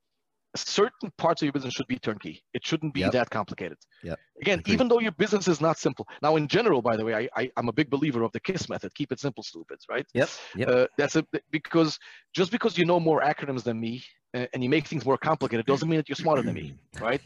[0.55, 2.43] certain parts of your business should be turnkey.
[2.53, 3.13] It shouldn't be yep.
[3.13, 3.77] that complicated.
[4.03, 4.15] Yeah.
[4.41, 4.73] Again, Agreed.
[4.73, 6.07] even though your business is not simple.
[6.21, 8.67] Now, in general, by the way, I, I am a big believer of the KISS
[8.67, 8.93] method.
[8.93, 9.79] Keep it simple, stupid.
[9.89, 10.05] Right.
[10.13, 10.29] Yep.
[10.55, 10.69] Yep.
[10.69, 11.99] Uh, that's a because
[12.33, 15.65] just because you know more acronyms than me uh, and you make things more complicated
[15.65, 16.75] doesn't mean that you're smarter than me.
[17.01, 17.21] Right.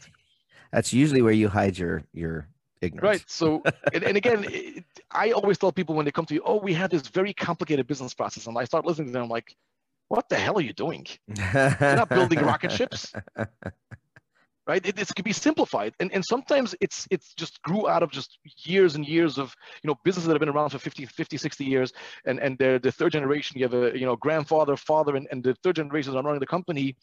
[0.72, 2.48] That's usually where you hide your your
[2.80, 3.02] ignorance.
[3.02, 3.24] Right.
[3.30, 3.62] So,
[3.92, 6.74] and, and again, it, I always tell people when they come to me, oh, we
[6.74, 8.46] have this very complicated business process.
[8.46, 9.56] And I start listening to them, I'm like,
[10.08, 11.06] what the hell are you doing?
[11.36, 13.12] You're not building rocket ships.
[14.66, 14.84] right?
[14.84, 18.38] It, it can be simplified, and and sometimes it's it's just grew out of just
[18.64, 21.64] years and years of you know businesses that have been around for 50, 50 60
[21.64, 21.92] years,
[22.24, 23.58] and and they're the third generation.
[23.58, 26.46] You have a you know grandfather, father, and, and the third generation are running the
[26.46, 26.96] company,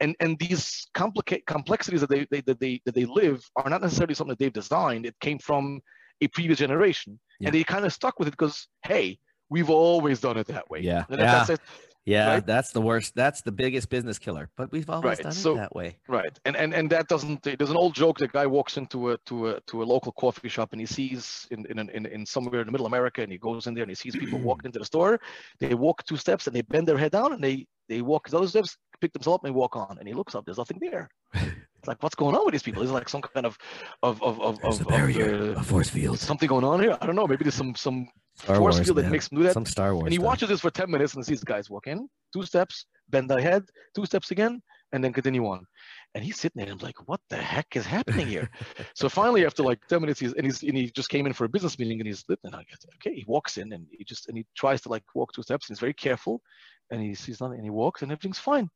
[0.00, 3.82] and and these complicate complexities that they, they that they that they live are not
[3.82, 5.06] necessarily something that they've designed.
[5.06, 5.80] It came from
[6.20, 7.48] a previous generation, yeah.
[7.48, 10.80] and they kind of stuck with it because hey, we've always done it that way.
[10.80, 11.44] Yeah, and yeah.
[11.44, 11.62] That's,
[12.06, 12.46] yeah, right?
[12.46, 13.16] that's the worst.
[13.16, 14.48] That's the biggest business killer.
[14.56, 15.22] But we've always right.
[15.24, 15.98] done so, it that way.
[16.06, 17.42] Right, and and and that doesn't.
[17.42, 18.18] There's an old joke.
[18.18, 21.48] The guy walks into a to a to a local coffee shop and he sees
[21.50, 23.90] in in in, in somewhere in the middle America and he goes in there and
[23.90, 25.20] he sees people walking into the store.
[25.58, 28.38] They walk two steps and they bend their head down and they they walk the
[28.38, 29.96] other steps, pick themselves up and walk on.
[29.98, 30.44] And he looks up.
[30.44, 31.08] There's nothing there.
[31.86, 32.82] Like what's going on with these people?
[32.82, 33.58] Is like some kind of
[34.02, 36.18] of of of, of, a barrier, of, uh, a force field.
[36.18, 36.96] Something going on here.
[37.00, 37.26] I don't know.
[37.26, 39.06] Maybe there's some some Star force Wars, field man.
[39.06, 39.54] that makes him do that.
[39.54, 40.04] Some Star Wars.
[40.04, 40.26] And he stuff.
[40.26, 43.64] watches this for 10 minutes and sees guys walk in, two steps, bend their head,
[43.94, 44.60] two steps again,
[44.92, 45.66] and then continue on.
[46.14, 48.50] And he's sitting there and I'm like, what the heck is happening here?
[48.94, 51.44] so finally, after like 10 minutes, he's and he's and he just came in for
[51.44, 52.38] a business meeting and he's lit.
[52.44, 55.04] and I get okay, he walks in and he just and he tries to like
[55.14, 56.42] walk two steps and he's very careful
[56.90, 58.68] and he sees nothing and he walks and everything's fine.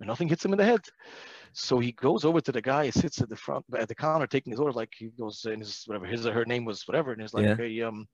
[0.00, 0.80] And nothing hits him in the head.
[1.52, 4.26] So he goes over to the guy, he sits at the front at the counter
[4.26, 7.12] taking his order, like he goes and his whatever his or her name was whatever,
[7.12, 7.56] and he's like, yeah.
[7.56, 8.06] hey, um,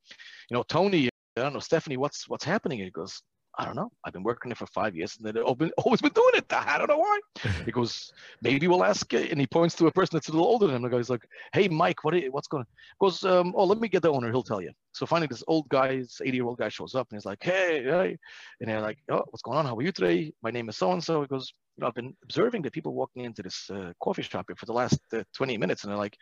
[0.51, 2.81] you know, Tony, I don't know, Stephanie, what's what's happening?
[2.81, 3.23] And he goes,
[3.61, 3.93] I don't know.
[4.05, 6.51] I've been working it for five years and they've been, always been doing it.
[6.51, 7.21] I don't know why.
[7.67, 9.13] he goes, maybe we'll ask.
[9.13, 9.31] It.
[9.31, 10.83] And he points to a person that's a little older than him.
[10.83, 12.67] The guy's like, hey, Mike, what what's going on?
[12.67, 14.31] He Goes, um, oh, let me get the owner.
[14.31, 14.71] He'll tell you.
[14.93, 17.43] So finally, this old guy, this 80 year old guy shows up and he's like,
[17.43, 18.17] hey, hey.
[18.61, 19.67] And they're like, oh, what's going on?
[19.67, 20.33] How are you today?
[20.43, 21.21] My name is so and so.
[21.21, 24.47] He goes, you know, I've been observing the people walking into this uh, coffee shop
[24.49, 25.85] here for the last uh, 20 minutes.
[25.85, 26.17] And they're like,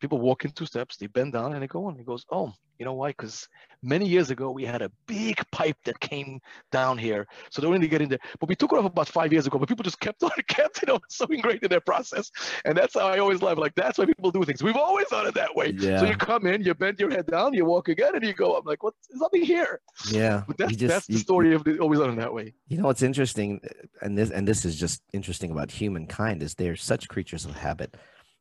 [0.00, 1.96] people walk in two steps, they bend down and they go on.
[1.96, 3.08] He goes, oh, you know why?
[3.08, 3.46] Because
[3.82, 6.40] many years ago we had a big pipe that came
[6.72, 8.18] down here, so they wanted to get in there.
[8.40, 9.58] But we took it off about five years ago.
[9.58, 12.30] But people just kept on, kept you know, so ingrained in their process,
[12.64, 13.58] and that's how I always love.
[13.58, 14.62] Like that's why people do things.
[14.62, 15.74] We've always done it that way.
[15.76, 16.00] Yeah.
[16.00, 18.56] So you come in, you bend your head down, you walk again, and you go.
[18.56, 18.94] I'm like, what?
[19.10, 19.80] There's nothing here.
[20.10, 20.44] Yeah.
[20.46, 22.54] But that's, just, that's the story of the, always done it that way.
[22.68, 23.60] You know what's interesting,
[24.00, 27.94] and this and this is just interesting about humankind is they're such creatures of habit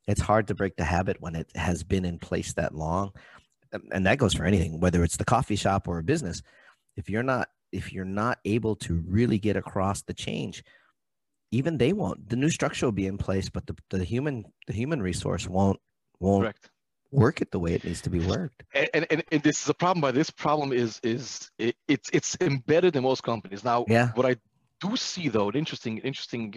[0.09, 3.11] it's hard to break the habit when it has been in place that long
[3.91, 6.41] and that goes for anything whether it's the coffee shop or a business.
[6.97, 10.63] If you're not if you're not able to really get across the change
[11.51, 12.29] even they won't.
[12.29, 15.79] The new structure will be in place but the, the human the human resource won't
[16.19, 16.71] won't Correct.
[17.11, 18.63] work it the way it needs to be worked.
[18.73, 22.35] And, and, and this is a problem but this problem is is it, it's it's
[22.41, 23.63] embedded in most companies.
[23.63, 24.09] Now yeah.
[24.15, 24.35] what i
[24.81, 26.55] do see though an interesting interesting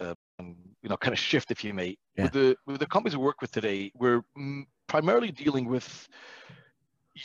[0.00, 2.24] uh, um, you know kind of shift if you may yeah.
[2.24, 4.22] with the with the companies we work with today we're
[4.86, 6.08] primarily dealing with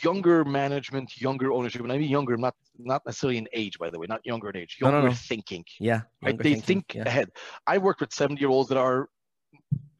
[0.02, 3.98] younger management younger ownership and i mean younger not not necessarily in age by the
[3.98, 5.14] way not younger in age younger no, no, no.
[5.14, 6.38] thinking yeah right?
[6.38, 7.02] they thinking, think yeah.
[7.02, 7.28] ahead
[7.66, 9.08] i work with 70 year olds that are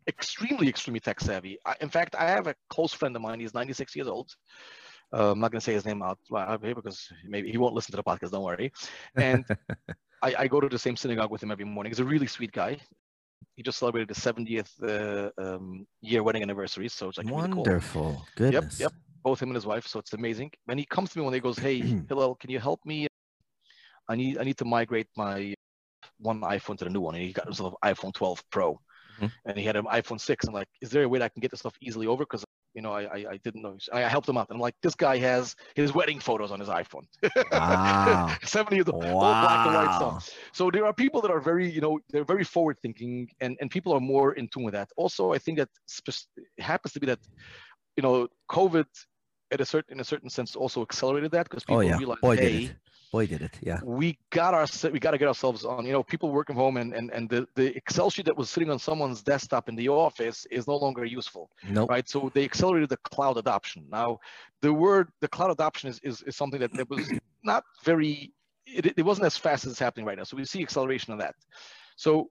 [0.09, 3.53] extremely extremely tech savvy I, in fact i have a close friend of mine he's
[3.53, 4.31] 96 years old
[5.13, 6.19] uh, i'm not going to say his name out
[6.63, 8.73] here because maybe he won't listen to the podcast don't worry
[9.17, 9.45] and
[10.23, 11.91] I, I, go to the same synagogue with him every morning.
[11.91, 12.79] He's a really sweet guy.
[13.57, 16.89] He just celebrated the 70th uh, um, year wedding anniversary.
[16.89, 17.65] So it's like really cool.
[17.65, 18.27] Wonderful.
[18.37, 18.81] Goodness.
[18.81, 18.93] Yep, yep.
[19.23, 19.87] Both him and his wife.
[19.87, 20.51] So it's amazing.
[20.69, 23.07] And he comes to me when he goes, "Hey, Hillel, can you help me?
[24.09, 25.55] I need I need to migrate my
[26.19, 28.81] one iPhone to the new one." And he got himself an iPhone 12 Pro,
[29.21, 29.33] Mhm.
[29.45, 30.47] and he had an iPhone 6.
[30.47, 32.45] I'm like, "Is there a way that I can get this stuff easily over?" Because
[32.75, 33.77] you know, I, I I didn't know.
[33.93, 36.69] I helped him out, and I'm like, "This guy has his wedding photos on his
[36.69, 37.07] iPhone."
[37.51, 38.39] Wow.
[38.45, 39.93] 70 years old, all black and white Wow.
[39.93, 40.29] stuff.
[40.53, 43.71] So there are people that are very, you know, they're very forward thinking and, and
[43.71, 44.91] people are more in tune with that.
[44.97, 45.69] Also, I think that
[46.07, 47.21] it happens to be that,
[47.97, 48.87] you know, COVID
[49.51, 51.99] at a certain, in a certain sense also accelerated that because oh, people Oh yeah.
[51.99, 52.77] realized, Boy hey.
[53.13, 53.59] Boy did it.
[53.61, 53.81] Yeah.
[53.83, 56.77] we got our, we got to get ourselves on, you know, people work from home
[56.77, 59.89] and, and, and the, the Excel sheet that was sitting on someone's desktop in the
[59.89, 61.91] office is no longer useful Nope.
[61.91, 62.09] right?
[62.09, 63.85] So they accelerated the cloud adoption.
[63.91, 64.21] Now,
[64.61, 67.11] the word, the cloud adoption is, is, is something that, that was
[67.43, 68.33] not very,
[68.65, 70.25] it, it wasn't as fast as it's happening right now.
[70.25, 71.35] So we see acceleration of that.
[71.97, 72.31] So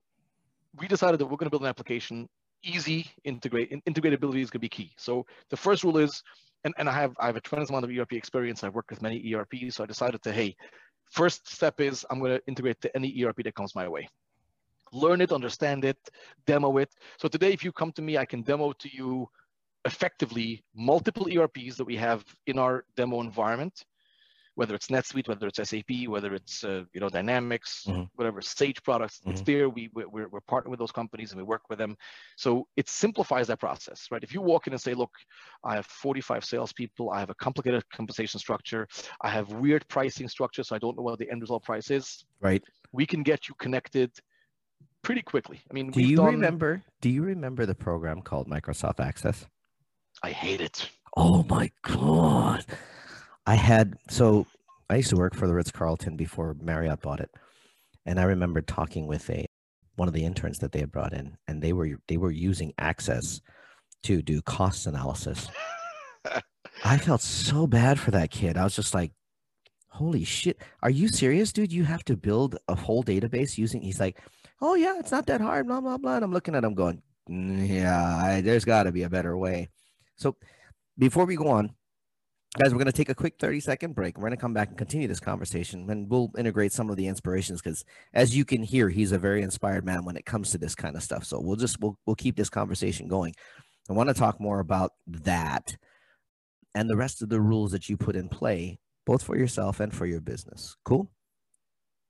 [0.77, 2.29] we decided that we're going to build an application,
[2.63, 4.93] easy integrate, integratability is going to be key.
[4.97, 6.23] So the first rule is,
[6.63, 8.63] and, and I have I have a tremendous amount of ERP experience.
[8.63, 10.55] I've worked with many ERPs, so I decided to hey,
[11.11, 14.07] first step is I'm going to integrate to any ERP that comes my way.
[14.91, 15.97] Learn it, understand it,
[16.45, 16.89] demo it.
[17.17, 19.29] So today, if you come to me, I can demo to you
[19.85, 23.85] effectively multiple ERPs that we have in our demo environment,
[24.59, 28.09] whether it's NetSuite, whether it's SAP, whether it's uh, you know Dynamics, Mhm.
[28.15, 29.21] whatever Sage products.
[29.25, 29.45] It's Mhm.
[29.45, 29.69] there.
[29.69, 31.95] We we- we're, we're partnering with those companies and we work with them.
[32.35, 34.21] So it simplifies that process, right?
[34.21, 35.13] If you walk in and say, look,
[35.63, 38.85] I have 45 salespeople, I have a complicated compensation structure,
[39.21, 42.25] I have weird pricing structure, so I don't know what the end result price is.
[42.41, 42.61] Right.
[42.91, 44.11] We can get you connected
[45.03, 45.61] pretty quickly.
[45.69, 46.83] I mean, Do you done, remember?
[46.99, 49.47] Do you remember the program called Microsoft Access?
[50.21, 50.89] I hate it.
[51.15, 52.65] Oh my god.
[53.49, 54.45] I had so
[54.91, 57.31] I used to work for the Ritz Carlton before Marriott bought it.
[58.05, 59.47] And I remember talking with a
[59.95, 62.73] one of the interns that they had brought in and they were they were using
[62.77, 63.41] access
[64.03, 65.47] to do cost analysis.
[66.85, 68.55] I felt so bad for that kid.
[68.55, 69.13] I was just like,
[69.87, 70.61] holy shit.
[70.83, 71.73] Are you serious, dude?
[71.73, 74.19] You have to build a whole database using he's like,
[74.61, 76.17] Oh yeah, it's not that hard, blah blah blah.
[76.17, 79.69] And I'm looking at him going, "Mm, Yeah, I, there's gotta be a better way.
[80.17, 80.35] So
[80.99, 81.73] before we go on,
[82.57, 84.17] guys, we're going to take a quick 30 second break.
[84.17, 87.07] We're going to come back and continue this conversation and we'll integrate some of the
[87.07, 90.57] inspirations because as you can hear, he's a very inspired man when it comes to
[90.57, 91.23] this kind of stuff.
[91.25, 93.35] So we'll just, we'll, we'll keep this conversation going.
[93.89, 95.77] I want to talk more about that
[96.75, 99.93] and the rest of the rules that you put in play, both for yourself and
[99.93, 100.75] for your business.
[100.85, 101.09] Cool?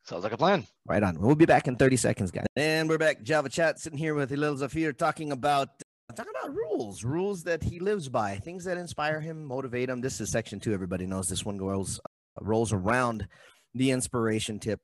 [0.04, 0.66] Sounds like a plan.
[0.88, 1.20] Right on.
[1.20, 2.46] We'll be back in 30 seconds, guys.
[2.56, 3.22] And we're back.
[3.22, 5.70] Java Chat sitting here with Hillel Zafir talking about
[6.16, 10.02] talking about rules, rules that he lives by, things that inspire him, motivate him.
[10.02, 10.74] This is section two.
[10.74, 13.28] Everybody knows this one goes uh, rolls around
[13.74, 14.82] the inspiration tip.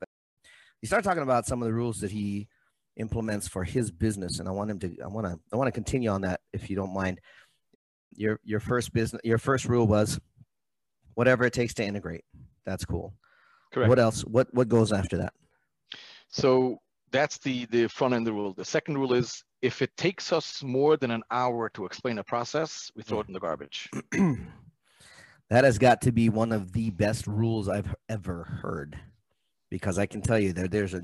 [0.82, 2.48] He started talking about some of the rules that he
[2.98, 4.98] implements for his business, and I want him to.
[5.04, 5.40] I want to.
[5.52, 7.20] I want to continue on that if you don't mind.
[8.16, 10.20] Your your first business, your first rule was
[11.16, 12.24] whatever it takes to integrate.
[12.66, 13.14] That's cool.
[13.74, 13.90] Correct.
[13.90, 14.22] What else?
[14.22, 15.34] What what goes after that?
[16.30, 16.80] So
[17.12, 18.54] that's the the front end rule.
[18.54, 22.24] The second rule is if it takes us more than an hour to explain a
[22.24, 23.90] process, we throw it in the garbage.
[25.50, 29.00] that has got to be one of the best rules I've ever heard,
[29.72, 31.02] because I can tell you there there's a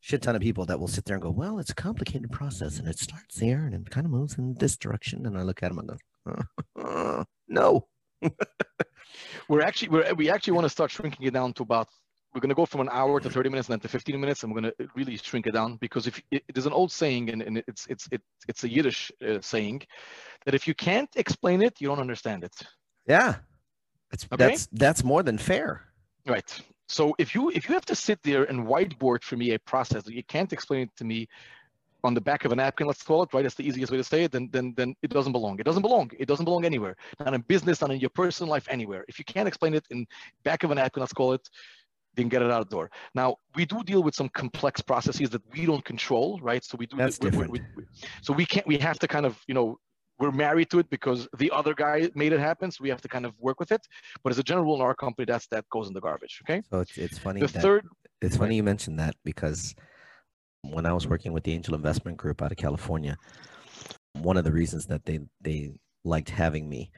[0.00, 2.78] shit ton of people that will sit there and go, "Well, it's a complicated process,
[2.78, 5.62] and it starts here and it kind of moves in this direction." And I look
[5.62, 5.90] at them and
[6.26, 6.42] go,
[6.78, 7.88] uh, "No,
[9.48, 11.88] We're actually we're, we actually want to start shrinking it down to about
[12.34, 14.42] we're going to go from an hour to 30 minutes and then to 15 minutes
[14.42, 17.30] and we're going to really shrink it down because if it, there's an old saying
[17.30, 19.82] and, and it's it's it, it's a Yiddish uh, saying
[20.44, 22.54] that if you can't explain it, you don't understand it.
[23.06, 23.36] yeah,
[24.10, 24.38] that's Okay.
[24.44, 25.82] that's that's more than fair."
[26.26, 26.60] Right.
[26.88, 30.04] So if you if you have to sit there and whiteboard for me a process
[30.04, 31.28] that you can't explain it to me
[32.04, 33.42] on the back of a napkin, let's call it, right?
[33.42, 34.32] That's the easiest way to say it.
[34.32, 35.58] Then then then it doesn't belong.
[35.60, 36.10] It doesn't belong.
[36.18, 36.96] It doesn't belong anywhere.
[37.20, 39.04] Not in business, not in your personal life, anywhere.
[39.08, 40.06] If you can't explain it in
[40.44, 41.48] back of a napkin, let's call it,
[42.18, 42.90] then get it out the door.
[43.14, 46.62] Now we do deal with some complex processes that we don't control, right?
[46.64, 46.96] So we do.
[46.96, 47.50] That's we- different.
[47.52, 47.84] we- we-
[48.22, 48.66] so we can't.
[48.66, 49.78] We have to kind of you know.
[50.20, 53.06] We're married to it because the other guy made it happen, so we have to
[53.06, 53.82] kind of work with it.
[54.24, 56.40] But as a general rule in our company, that's that goes in the garbage.
[56.42, 56.60] Okay.
[56.70, 57.86] So it's it's funny The that third
[58.20, 59.76] It's funny you mentioned that because
[60.62, 63.16] when I was working with the Angel Investment Group out of California,
[64.14, 66.90] one of the reasons that they they liked having me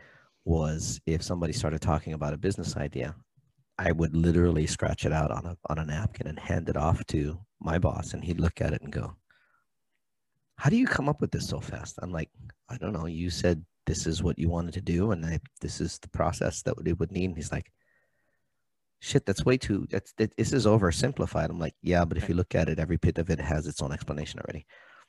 [0.47, 3.15] was if somebody started talking about a business idea,
[3.81, 7.05] I would literally scratch it out on a on a napkin and hand it off
[7.07, 9.17] to my boss, and he'd look at it and go,
[10.57, 12.31] "How do you come up with this so fast?" I'm like,
[12.69, 13.07] "I don't know.
[13.07, 16.63] You said this is what you wanted to do, and I, this is the process
[16.63, 17.73] that it would need." And he's like,
[19.01, 19.87] shit, that's way too.
[19.91, 21.49] That's that, this is oversimplified.
[21.49, 23.83] I'm like, yeah, but if you look at it, every bit of it has its
[23.83, 24.67] own explanation already.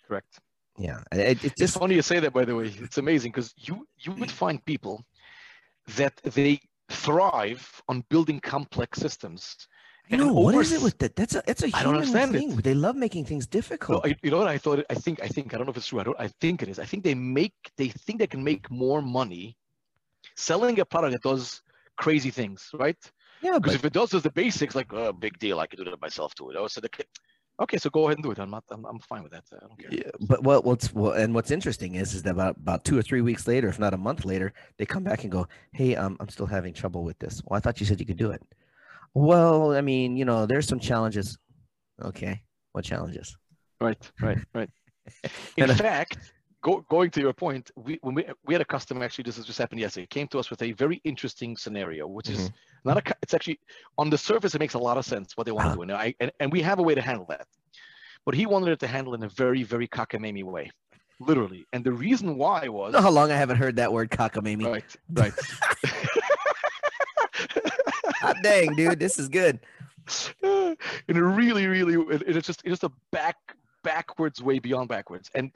[0.07, 0.39] Correct.
[0.77, 2.73] Yeah, it, it It's just funny you say that, by the way.
[2.79, 4.41] It's amazing because you you would mm.
[4.43, 5.03] find people
[5.97, 9.67] that they thrive on building complex systems.
[10.11, 11.15] I and know what over- is it with that?
[11.15, 12.39] That's a it's a I don't human understand it.
[12.39, 12.55] thing.
[12.57, 14.05] They love making things difficult.
[14.05, 14.83] I, you know what I thought?
[14.89, 15.99] I think I think I don't know if it's true.
[15.99, 16.19] I don't.
[16.19, 16.79] I think it is.
[16.79, 19.55] I think they make they think they can make more money
[20.35, 21.61] selling a product that does
[21.97, 22.97] crazy things, right?
[23.41, 26.01] yeah, Because if it does the basics, like oh, big deal, I can do that
[26.01, 26.47] myself too.
[26.49, 26.67] You know?
[26.67, 26.89] So the,
[27.61, 28.39] okay, so go ahead and do it.
[28.39, 28.63] I'm not.
[28.69, 29.43] I'm, I'm fine with that.
[29.53, 29.89] I don't care.
[29.91, 33.01] Yeah, but what what's well, and what's interesting is is that about about two or
[33.01, 36.17] three weeks later, if not a month later, they come back and go, "Hey, um,
[36.19, 38.41] I'm still having trouble with this." Well, I thought you said you could do it.
[39.13, 41.37] Well, I mean, you know, there's some challenges.
[42.01, 43.37] Okay, what challenges?
[43.79, 44.69] Right, right, right.
[45.57, 46.17] In fact,
[46.63, 49.23] go, going to your point, we when we, we had a customer actually.
[49.23, 50.07] This has just happened yesterday.
[50.07, 52.89] Came to us with a very interesting scenario, which is Mm-hmm.
[52.89, 53.15] not a.
[53.21, 53.59] It's actually
[53.97, 55.75] on the surface, it makes a lot of sense what they want Uh-huh.
[55.75, 57.45] to do, and I and, and we have a way to handle that.
[58.25, 60.69] But he wanted it to handle in a very, very cockamamie way,
[61.19, 61.65] literally.
[61.73, 64.65] And the reason why was how long I haven't heard that word cockamamie?
[64.71, 65.33] right, right.
[68.21, 69.59] Hot dang, dude, this is good.
[70.43, 70.77] in
[71.17, 73.37] a really, really, it- it's just it's just a back
[73.83, 75.29] backwards way beyond backwards.
[75.33, 75.51] And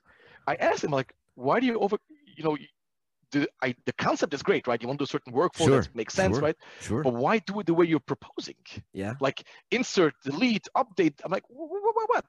[0.48, 1.98] I asked him like, why do you over,
[2.38, 2.58] you know,
[3.32, 4.82] the I the concept is great, right?
[4.82, 6.44] You want to do certain workflow Sure, that makes sense, sure.
[6.44, 6.56] right?
[6.80, 7.04] Sure.
[7.04, 8.56] But why do it the way you're proposing?
[8.94, 9.14] Yeah.
[9.20, 11.16] Like insert, delete, update.
[11.24, 11.70] I'm like, what?
[11.70, 12.26] what, what?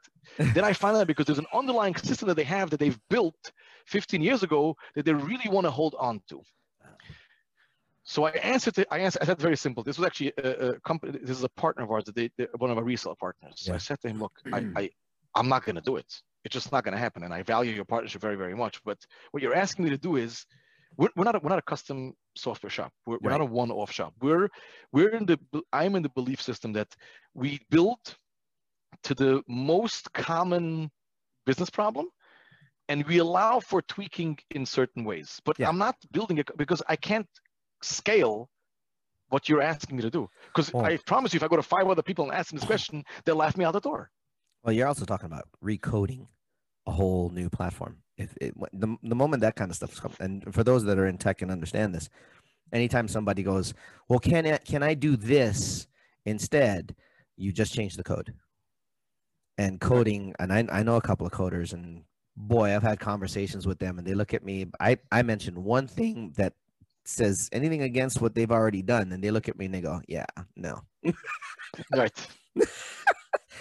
[0.54, 3.52] then I find out because there's an underlying system that they have that they've built
[3.86, 6.42] 15 years ago that they really want to hold on to.
[8.04, 8.86] So I answered it.
[8.90, 9.22] I answered.
[9.22, 9.82] I said very simple.
[9.82, 11.18] This was actually a, a company.
[11.20, 12.04] This is a partner of ours.
[12.14, 13.54] They, they- one of our reseller partners.
[13.56, 14.90] So I said to him, "Look, I, I,
[15.34, 16.06] I'm not going to do it.
[16.46, 17.24] It's just not going to happen.
[17.24, 18.82] And I value your partnership very, very much.
[18.84, 18.98] But
[19.32, 20.46] what you're asking me to do is,
[20.96, 22.92] we're, we're not a, we're not a custom software shop.
[23.06, 24.14] We're, we're not a one-off shop.
[24.22, 24.48] We're
[24.92, 25.38] we're in the
[25.72, 26.90] I'm in the belief system that
[27.34, 28.02] we build
[29.02, 30.90] to the most common
[31.44, 32.06] business problem
[32.88, 35.68] and we allow for tweaking in certain ways but Yeah.
[35.68, 37.28] i'm not building it because i can't
[37.82, 38.48] scale
[39.28, 40.80] what you're asking me to do because Oh.
[40.80, 43.04] i promise you if i go to five other people and ask them this question
[43.24, 44.10] they'll laugh me out the door
[44.66, 46.26] Well, you're also talking about recoding
[46.86, 47.98] a whole new platform.
[48.18, 51.06] If it, the, the moment that kind of stuff comes, and for those that are
[51.06, 52.10] in tech and understand this,
[52.72, 53.74] anytime somebody goes,
[54.08, 55.86] "Well, can I, can I do this
[56.24, 56.96] instead?"
[57.36, 58.34] You just change the code.
[59.56, 62.02] And coding, and I, I know a couple of coders, and
[62.36, 64.66] boy, I've had conversations with them, and they look at me.
[64.80, 66.54] I I mentioned one thing that
[67.04, 70.02] says anything against what they've already done, and they look at me and they go,
[70.08, 70.26] "Yeah,
[70.56, 70.82] no."
[71.94, 72.12] right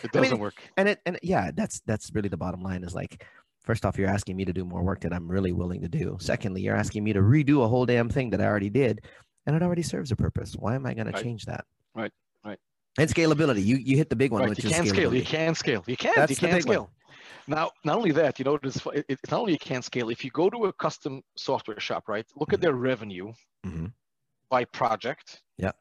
[0.05, 2.83] it I mean, doesn't work and it and yeah that's that's really the bottom line
[2.83, 3.23] is like
[3.61, 6.17] first off you're asking me to do more work that i'm really willing to do
[6.19, 9.01] secondly you're asking me to redo a whole damn thing that i already did
[9.45, 11.15] and it already serves a purpose why am i going Right.
[11.15, 11.65] to change that
[11.95, 12.11] Right,
[12.45, 12.59] right.
[12.97, 15.23] and scalability you you hit the big one right which you is can't scale you
[15.23, 16.73] can scale you can't That's you can't big one.
[16.75, 16.89] scale
[17.47, 20.31] now not only that you know it's, it's not only you can't scale if you
[20.31, 22.63] go to a custom software shop right look at Mhm.
[22.63, 23.33] their revenue
[23.65, 23.91] Mhm.
[24.49, 25.71] by project Yeah.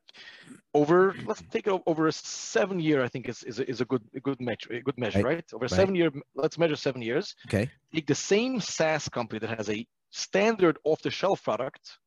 [0.72, 3.84] over let's take it over a seven year i think is is a, is a
[3.84, 5.70] good a good measure a good measure Right, right, over right.
[5.70, 7.34] seven year let's measure seven years.
[7.48, 7.70] Okay.
[7.94, 11.98] Take the same SaaS company that has a standard off the shelf product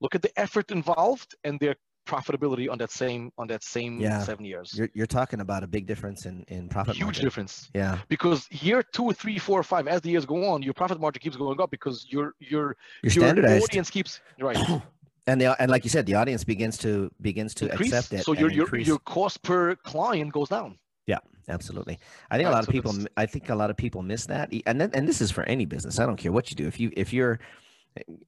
[0.00, 1.74] look at the effort involved and their
[2.06, 4.22] profitability on that same on that same Yeah.
[4.22, 4.74] seven years.
[4.76, 7.24] You're, you're talking about a big difference in in profit huge margin.
[7.24, 7.70] difference.
[7.74, 7.98] Yeah.
[8.08, 11.36] Because year two three four five as the years go on your profit margin keeps
[11.36, 13.64] going up because your your you're your standardized.
[13.64, 14.58] audience keeps right
[15.26, 18.24] and the and like you said the audience begins to begins to increase accept it
[18.24, 18.86] so your your, increase.
[18.86, 21.98] your cost per client goes down Yeah, Absolutely.
[22.30, 24.26] I think a lot of so people that's- I think a lot of people miss
[24.26, 24.52] that.
[24.66, 25.98] And then and this is for any business.
[25.98, 26.66] I don't care what you do.
[26.66, 27.38] If you if you're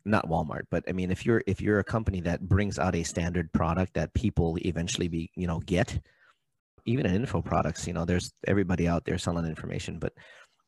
[0.04, 3.02] not Walmart, but I mean if you're if you're a company that brings out a
[3.02, 5.98] standard product that people eventually be, you know, get
[6.84, 10.12] even in info products, you know, there's everybody out there selling information, but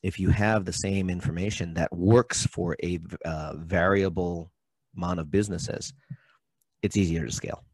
[0.02, 4.50] if you have the same information that works for a uh, variable
[4.98, 5.94] amount of businesses,
[6.82, 7.64] it's easier to scale.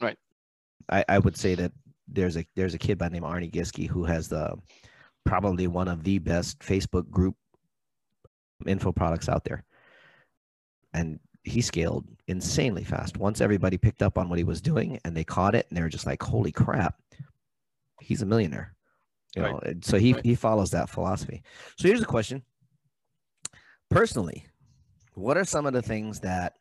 [0.00, 0.16] Right.
[0.88, 1.72] I, I would say that
[2.06, 4.56] there's a there's a kid by the name of Arnie Giske who has the
[5.26, 7.36] probably one of the best Facebook group
[8.66, 9.64] info products out there.
[10.94, 13.18] And he scaled insanely fast.
[13.18, 15.82] Once everybody picked up on what he was doing and they caught it and they
[15.82, 16.94] were just like, holy crap,
[18.00, 18.74] he's a millionaire.
[19.36, 19.52] You Right.
[19.52, 20.24] know, so he Right.
[20.24, 21.42] he follows that philosophy.
[21.76, 22.42] So here's a question.
[23.90, 24.46] Personally,
[25.14, 26.54] what are some of the things that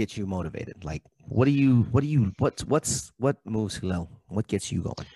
[0.00, 0.76] get you motivated?
[0.90, 1.02] Like
[1.36, 2.92] what do you what do you what's what's
[3.24, 4.04] what moves Hillel?
[4.36, 5.06] What gets you going?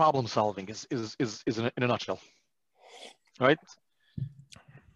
[0.00, 2.18] problem solving is is is, is in, a, in a nutshell
[3.46, 3.60] right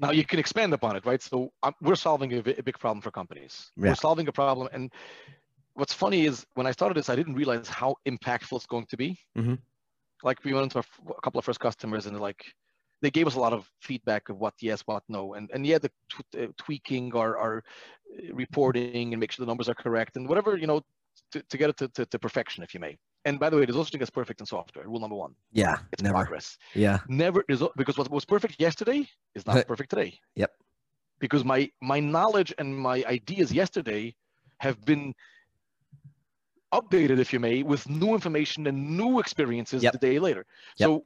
[0.03, 3.01] now you can expand upon it right so um, we're solving a, a big problem
[3.01, 3.91] for companies Yeah.
[3.91, 4.85] we're solving a problem and
[5.75, 8.97] what's funny is when I started this, I didn't realize how impactful it's going to
[9.05, 9.09] be.
[9.41, 9.57] Mhm.
[10.29, 12.43] Like we went into a, f- a couple of first customers and like
[13.03, 15.79] they gave us a lot of feedback of what yes, what no, and and yeah,
[15.79, 17.65] the t- uh, tweaking or or
[18.19, 20.81] uh, reporting and make sure the numbers are correct and whatever you know
[21.33, 22.99] to, to get it to, to, to perfection, if you may.
[23.25, 24.87] And by the way, there's also thing that's perfect in software.
[24.87, 25.77] Rule number one: Yeah.
[25.93, 26.15] it's Never.
[26.15, 26.57] progress.
[26.75, 26.99] Yeah.
[27.09, 30.19] Never is because what was perfect yesterday is not perfect today.
[30.37, 30.51] Yep.
[31.19, 34.15] Because my my knowledge and my ideas yesterday
[34.59, 35.15] have been
[36.73, 39.93] updated, if you may, with new information and new experiences Yep.
[39.93, 40.47] the day later.
[40.79, 40.87] Yep.
[40.89, 41.05] So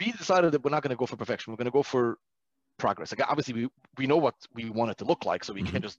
[0.00, 1.52] we decided that we're not going to go for perfection.
[1.52, 2.18] We're going to go for
[2.78, 3.12] progress.
[3.12, 5.70] Like obviously, we we know what we want it to look like, so we Mm-hmm.
[5.72, 5.98] can't just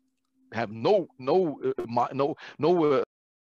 [0.54, 3.04] have no no uh, no no uh,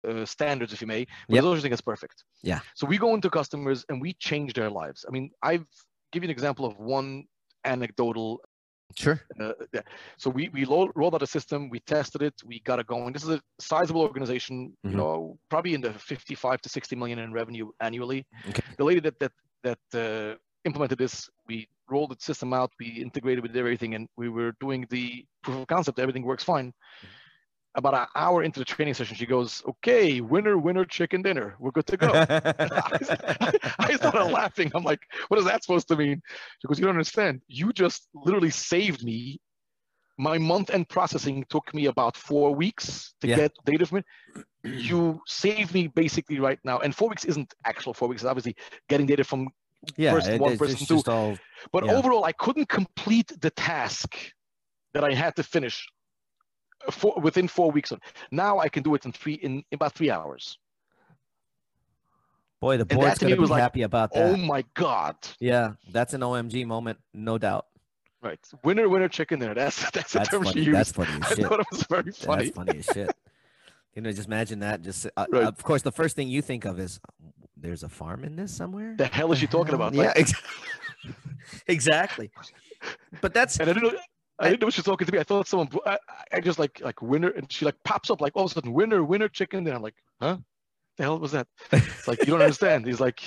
[0.09, 1.05] uh, standards, if you may.
[1.29, 1.43] But Yep.
[1.45, 2.25] those are things that's perfect.
[2.43, 2.61] Yeah.
[2.75, 5.05] So we go into customers and we change their lives.
[5.09, 5.67] I mean, I've
[6.13, 7.25] give you an example of one
[7.65, 8.41] anecdotal
[8.95, 9.19] Sure.
[9.41, 9.81] uh, yeah.
[10.19, 13.15] So we we lo- rolled out a system, we tested it, we got it going.
[13.15, 14.91] This is a sizable organization, Mhm.
[14.91, 18.27] you know, probably in the 55 to 60 million in revenue annually.
[18.51, 18.63] Okay.
[18.77, 19.33] The lady that that
[19.63, 24.29] that uh, implemented this, we rolled the system out, we integrated with everything, and we
[24.29, 25.99] were doing the proof of concept.
[25.99, 26.69] Everything works fine.
[26.69, 27.07] Mm-hmm.
[27.75, 31.57] About an hour into the training session, she goes, "Okay, winner, winner, chicken dinner.
[31.59, 32.09] We're good to go."
[33.79, 34.71] I started laughing.
[34.75, 36.21] I'm like, what is that supposed to mean?
[36.61, 37.41] She goes, you don't understand.
[37.49, 39.41] You just literally saved me.
[40.19, 43.37] My month end processing took me about four weeks to Yeah.
[43.37, 44.05] get data from it.
[44.65, 46.79] You saved me basically right now.
[46.79, 48.23] And four weeks isn't actual four weeks.
[48.23, 48.55] It's obviously
[48.89, 49.49] getting data from,
[49.97, 50.13] yeah.
[50.13, 51.03] Person it- one, person two.
[51.11, 51.37] all.
[51.73, 51.93] but Yeah.
[51.95, 54.17] overall, I couldn't complete the task
[54.95, 55.87] that I had to finish
[56.91, 57.93] for, within four weeks.
[58.31, 60.59] Now I can do it in three, in, in about three hours.
[62.61, 64.23] Boy, the board's gonna be was like, happy about that.
[64.33, 65.17] Oh my God.
[65.41, 67.67] yeah, that's an OMG moment, no doubt.
[68.23, 68.39] Right.
[68.63, 69.55] Winner, winner, chicken dinner.
[69.55, 70.61] That's, that's the That's term she funny.
[70.67, 70.77] used.
[70.77, 72.45] That's funny as I thought it was very funny.
[72.45, 73.17] That's funny as shit.
[73.95, 74.83] You know, just imagine that.
[74.83, 75.45] Just uh, Right.
[75.45, 76.99] of course, the first thing you think of is,
[77.57, 78.95] there's a farm in this somewhere.
[78.97, 79.95] The hell is she talking about?
[79.95, 80.29] Yeah, Like,
[81.67, 82.31] exactly.
[83.21, 83.99] But that's and I didn't know.
[84.39, 85.19] I I- didn't know she was talking to me.
[85.19, 85.69] I thought someone.
[85.87, 85.99] I,
[86.33, 88.73] I just like like winner, and she like pops up like all of a sudden
[88.73, 89.67] winner, winner, chicken.
[89.67, 90.39] And I'm like, huh?
[91.03, 91.49] The hell was that?
[91.99, 92.87] It's like you don't understand.
[92.87, 93.21] He's like,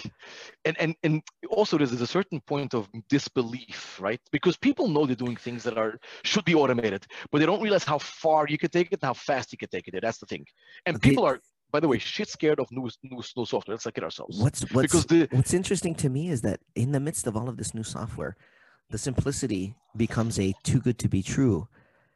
[0.64, 4.22] and and and also there's, a certain point of disbelief, right?
[4.32, 7.84] Because people know they're doing things that are should be automated, but they don't realize
[7.84, 10.00] how far you can take it and how fast you can take it.
[10.02, 10.46] That's the thing.
[10.86, 11.10] And Okay.
[11.10, 11.42] people are,
[11.74, 13.76] by the way, shit scared of new new, new software.
[13.76, 14.38] Let's not kid ourselves.
[14.38, 17.50] what's what's because the what's interesting to me is that in the midst of all
[17.50, 18.38] of this new software,
[18.90, 21.68] the simplicity becomes a too good to be true.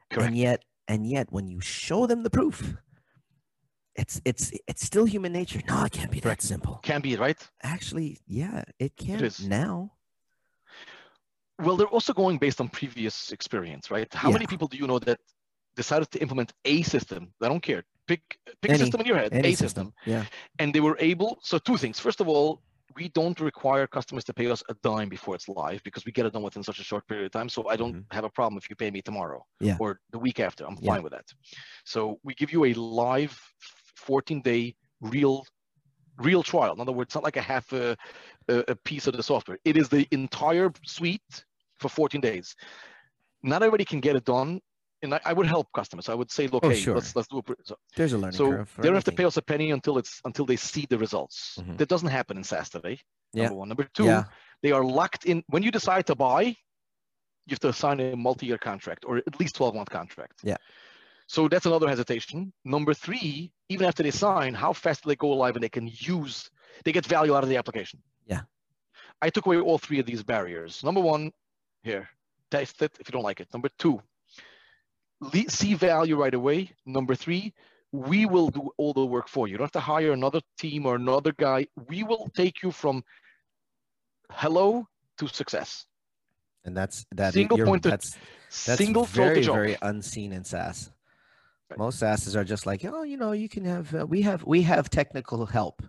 [0.10, 0.32] correct.
[0.32, 2.76] And yet, and yet, when you show them the proof,
[4.02, 5.62] it's it's it's still human nature.
[5.68, 6.74] No, it can't be that simple.
[6.90, 7.40] can be right.
[7.76, 8.10] Actually,
[8.42, 9.36] yeah, it can is.
[9.62, 9.74] now.
[11.66, 14.12] Well, they're also going based on previous experience, right?
[14.14, 15.20] How many people do you know that
[15.76, 17.22] decided to implement a system?
[17.42, 17.84] I don't care.
[18.08, 18.22] Pick
[18.62, 19.56] pick Any- a system in your head, a system.
[19.68, 19.94] system.
[20.14, 20.24] Yeah.
[20.60, 21.30] and they were able.
[21.50, 22.00] So two things.
[22.00, 22.50] First of all,
[23.00, 26.26] we don't require customers to pay us a dime before it's live because we get
[26.26, 27.50] it done within such a short period of time.
[27.56, 29.68] So I don't have a problem if you pay me tomorrow Mm-hmm.
[29.70, 29.78] Yeah.
[29.84, 30.62] or the week after.
[30.68, 30.92] I'm Yeah.
[30.94, 31.28] fine with that.
[31.94, 32.74] So we give you a
[33.10, 33.36] live
[34.00, 35.46] 14 day real
[36.18, 36.74] real trial.
[36.74, 37.96] In other words, it's not like a half a,
[38.50, 39.58] a, piece of the software.
[39.64, 41.46] It is the entire suite
[41.78, 42.56] for 14 days.
[43.42, 44.60] Not everybody can get it done.
[45.02, 46.10] And I, I would help customers.
[46.10, 46.96] I would say, look, Oh, hey, sure.
[46.96, 47.46] let's let's do it.
[47.64, 48.70] So, There's a learning so curve.
[48.70, 50.98] for they don't have to pay us a penny until it's until they see the
[50.98, 51.58] results.
[51.62, 51.78] Mhm.
[51.78, 53.00] That doesn't happen in SaaS today.
[53.32, 53.44] Yeah.
[53.44, 53.70] Number one.
[53.70, 54.26] Number two, Yeah.
[54.62, 55.42] they are locked in.
[55.48, 56.42] When you decide to buy,
[57.46, 60.42] you have to sign a multi-year contract or at least 12-month contract.
[60.44, 60.58] Yeah.
[61.30, 62.52] So that's another hesitation.
[62.66, 65.88] Number three, even after they sign, how fast do they go live and they can
[65.88, 66.50] use,
[66.84, 68.02] they get value out of the application.
[68.26, 68.42] Yeah.
[69.22, 70.84] I took away all three of these barriers.
[70.84, 71.32] Number one,
[71.84, 72.10] here,
[72.50, 73.48] test it if you don't like it.
[73.54, 74.02] Number two,
[75.22, 76.72] le- see value right away.
[76.88, 77.54] Number three,
[77.92, 79.52] we will do all the work for you.
[79.52, 81.68] You don't have to hire another team or another guy.
[81.88, 83.04] We will take you from
[84.32, 84.88] hello
[85.20, 85.86] to success.
[86.66, 87.34] And that's that.
[87.34, 88.18] Single point That's
[88.66, 90.90] that's Single very very unseen in SaaS.
[91.70, 91.78] Right.
[91.78, 94.62] Most SaaSes are just like, oh, you know, you can have uh, we have we
[94.64, 95.84] have technical help.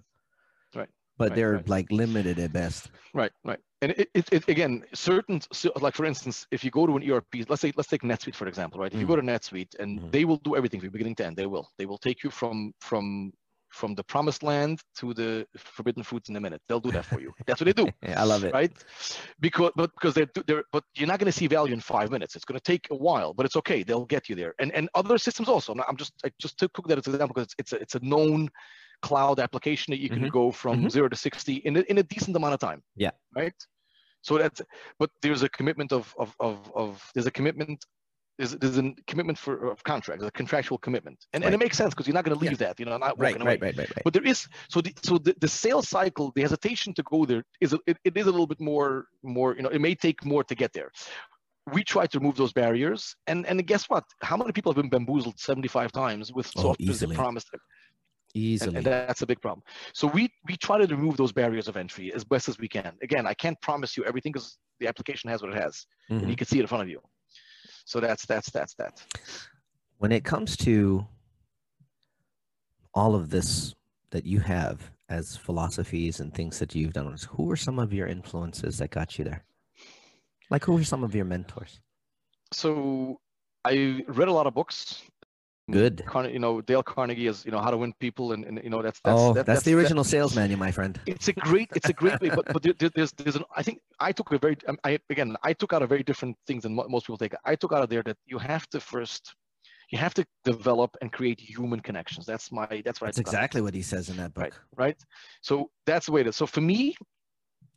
[0.75, 1.69] Right, But right, they're right.
[1.69, 2.91] like limited at best.
[3.15, 3.59] Right, right.
[3.83, 7.11] And it, it, it again, certain, so like for instance, if you go to an
[7.11, 8.93] ERP, let's say, let's take NetSuite for example, right?
[8.93, 9.09] If you Mm.
[9.09, 10.13] go to NetSuite and Mhm.
[10.13, 11.67] they will do everything from beginning to end, they will.
[11.79, 13.33] They will take you from from
[13.71, 16.61] from the promised land to the forbidden fruits in a minute.
[16.69, 17.33] They'll do that for you.
[17.47, 18.53] That's what they do, Yeah, I love it.
[18.53, 18.73] right?
[19.41, 22.37] Because but because they're they're but you're not going to see value in five minutes.
[22.37, 23.83] It's going to take a while, but it's okay.
[23.83, 24.55] They'll get you there.
[24.59, 25.75] And and other systems also.
[25.89, 28.01] I'm just I just took that as an example because it's it's a, it's a
[28.05, 28.49] known
[29.03, 30.31] cloud application that you can Mhm.
[30.31, 30.91] go from Mhm.
[30.91, 32.83] zero to sixty in a, in a decent amount of time.
[32.97, 33.13] Yeah.
[33.35, 33.55] Right.
[34.23, 34.61] So that's
[34.99, 37.85] but there's a commitment of of of, of there's a commitment
[38.41, 41.93] there's, there's a commitment for of contract, a contractual commitment, and, and it makes sense
[41.93, 43.51] because you're not going to leave that, you know, not Right, walking away.
[43.53, 44.05] right, right, right, right.
[44.05, 47.43] But there is so the so the, the sales cycle, the hesitation to go there
[47.61, 48.89] is a, it, it is a little bit more
[49.23, 50.91] more you know it may take more to get there.
[51.75, 54.05] We try to remove those barriers, and and guess what?
[54.23, 57.17] How many people have been bamboozled 75 times with Oh, software that easily.
[57.17, 57.61] promised them?
[58.33, 58.77] And, Easily.
[58.77, 59.63] and that's a big problem.
[59.93, 62.93] So we we try to remove those barriers of entry as best as we can.
[63.03, 66.23] Again, I can't promise you everything because the application has what it has, Mhm.
[66.23, 67.01] and you can see it in front of you.
[67.85, 69.03] So that's that's that's that.
[69.99, 71.07] when it comes to
[72.95, 73.75] all of this
[74.11, 78.07] that you have as philosophies and things that you've done, who are some of your
[78.07, 79.45] influences that got you there?
[80.51, 81.81] Like, who are some of your mentors?
[82.53, 83.21] So
[83.65, 85.03] I read a lot of books.
[85.71, 86.05] Good.
[86.07, 88.71] Carne- you know, Dale Carnegie is, you know, how to win people, and, and you
[88.71, 91.01] know, that's that's oh, that- that's, the that- original sales manual, my friend.
[91.07, 93.45] it's a great, it's a great way, but but there, there- there's there's an.
[93.57, 96.37] I think I took a very, um, I again, I took out a very different
[96.47, 97.35] things than most people take.
[97.45, 99.35] I took out of there that you have to first,
[99.91, 102.25] you have to develop and create human connections.
[102.27, 104.17] That's my, that's what That's I took out of it, exactly what he says in
[104.19, 104.45] that book.
[104.45, 104.53] Right.
[104.77, 104.97] right.
[105.43, 106.37] So that's the way it is.
[106.37, 106.95] So for me,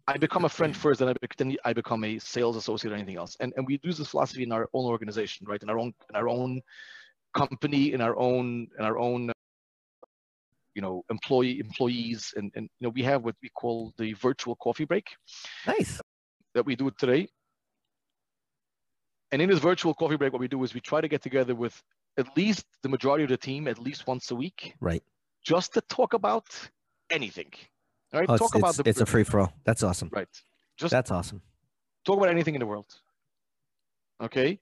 [0.06, 3.16] I become a friend first, then I, then I become a sales associate or anything
[3.18, 3.38] else.
[3.39, 5.64] And and we use this philosophy in our own organization, right?
[5.64, 6.62] In our own in our own
[7.34, 9.32] company, in our own in our own
[10.76, 14.56] you know employee employees and and you know we have what we call the virtual
[14.56, 15.08] coffee break
[15.68, 16.02] Nice.
[16.56, 17.28] that we do today
[19.32, 21.54] and in this virtual coffee break what we do is we try to get together
[21.54, 21.80] with
[22.18, 25.04] at least the majority of the team at least once a week Right.
[25.44, 26.46] just to talk about
[27.12, 27.52] anything
[28.12, 29.54] all right Oh, it's, talk about it's, the it's a free for all.
[29.66, 30.10] That's awesome.
[30.12, 30.28] right
[30.78, 31.42] just That's awesome.
[32.04, 32.92] talk about anything in the world.
[34.22, 34.60] Okay,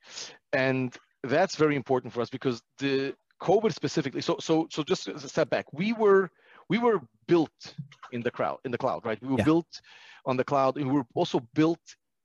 [0.54, 4.22] and that's very important for us because the COVID specifically.
[4.22, 6.30] So so so just as a step back, we were
[6.70, 7.76] we were built
[8.12, 9.22] in the crowd in the cloud, right?
[9.22, 9.46] We were Yeah.
[9.46, 9.82] built
[10.26, 11.82] on the cloud, and we were also built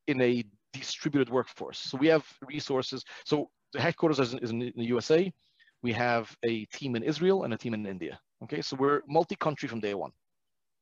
[0.06, 1.78] in a distributed workforce.
[1.78, 3.04] So we have resources.
[3.24, 5.32] So the headquarters is in, is in the USA.
[5.82, 8.20] We have a team in Israel and a team in India.
[8.44, 10.12] Okay, so we're multi-country from day one.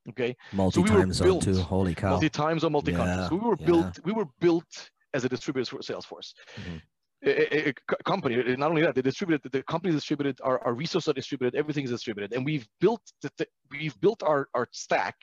[0.09, 1.61] Okay, Multi were time zone, built too.
[1.61, 2.09] Holy cow.
[2.09, 3.17] multi times or multi countries.
[3.23, 3.65] Yeah, So we were yeah.
[3.65, 3.99] built.
[4.03, 6.33] We were built as a distributed for Salesforce.
[6.59, 6.81] Mhm.
[7.23, 8.35] A, a- a company.
[8.39, 9.51] uh, Not only that, they distributed.
[9.51, 10.39] The company distributed.
[10.43, 11.57] Our, our resources are distributed.
[11.57, 13.01] Everything is distributed, and we've built.
[13.21, 15.15] The, the, we've built our our stack.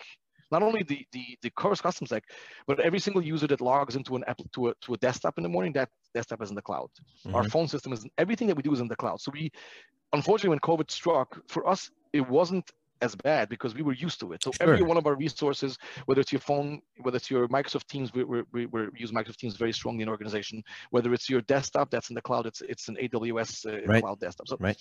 [0.50, 2.24] Not only the the the Chorus custom stack,
[2.66, 5.42] but every single user that logs into an app to a to a desktop in
[5.42, 6.90] the morning, that desktop is in the cloud.
[7.34, 7.50] Our Mhm.
[7.50, 9.20] phone system is everything that we do is in the cloud.
[9.20, 9.50] So we,
[10.12, 12.70] unfortunately, when COVID struck, for us, it wasn't
[13.02, 14.42] as bad because we were used to it.
[14.42, 15.76] So every one of our resources,
[16.06, 19.56] whether it's your phone, whether it's your Microsoft Teams, we, we, we, use Microsoft Teams
[19.56, 20.62] very strongly in organization.
[20.90, 22.46] Whether it's your desktop, that's in the cloud.
[22.46, 24.02] It's it's an AWS uh, Right.
[24.02, 24.48] cloud desktop.
[24.48, 24.76] So Right.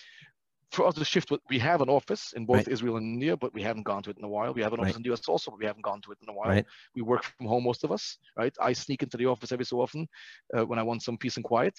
[0.72, 2.68] for us to shift, what we have an office in both Right.
[2.68, 4.54] Israel and India, but we haven't gone to it in a while.
[4.54, 6.30] We have an office in the US also, but we haven't gone to it in
[6.30, 6.64] a while.
[6.96, 8.56] We work from home, most of us, right?
[8.62, 10.08] I sneak into the office every so often
[10.56, 11.76] uh, when I want some peace and quiet,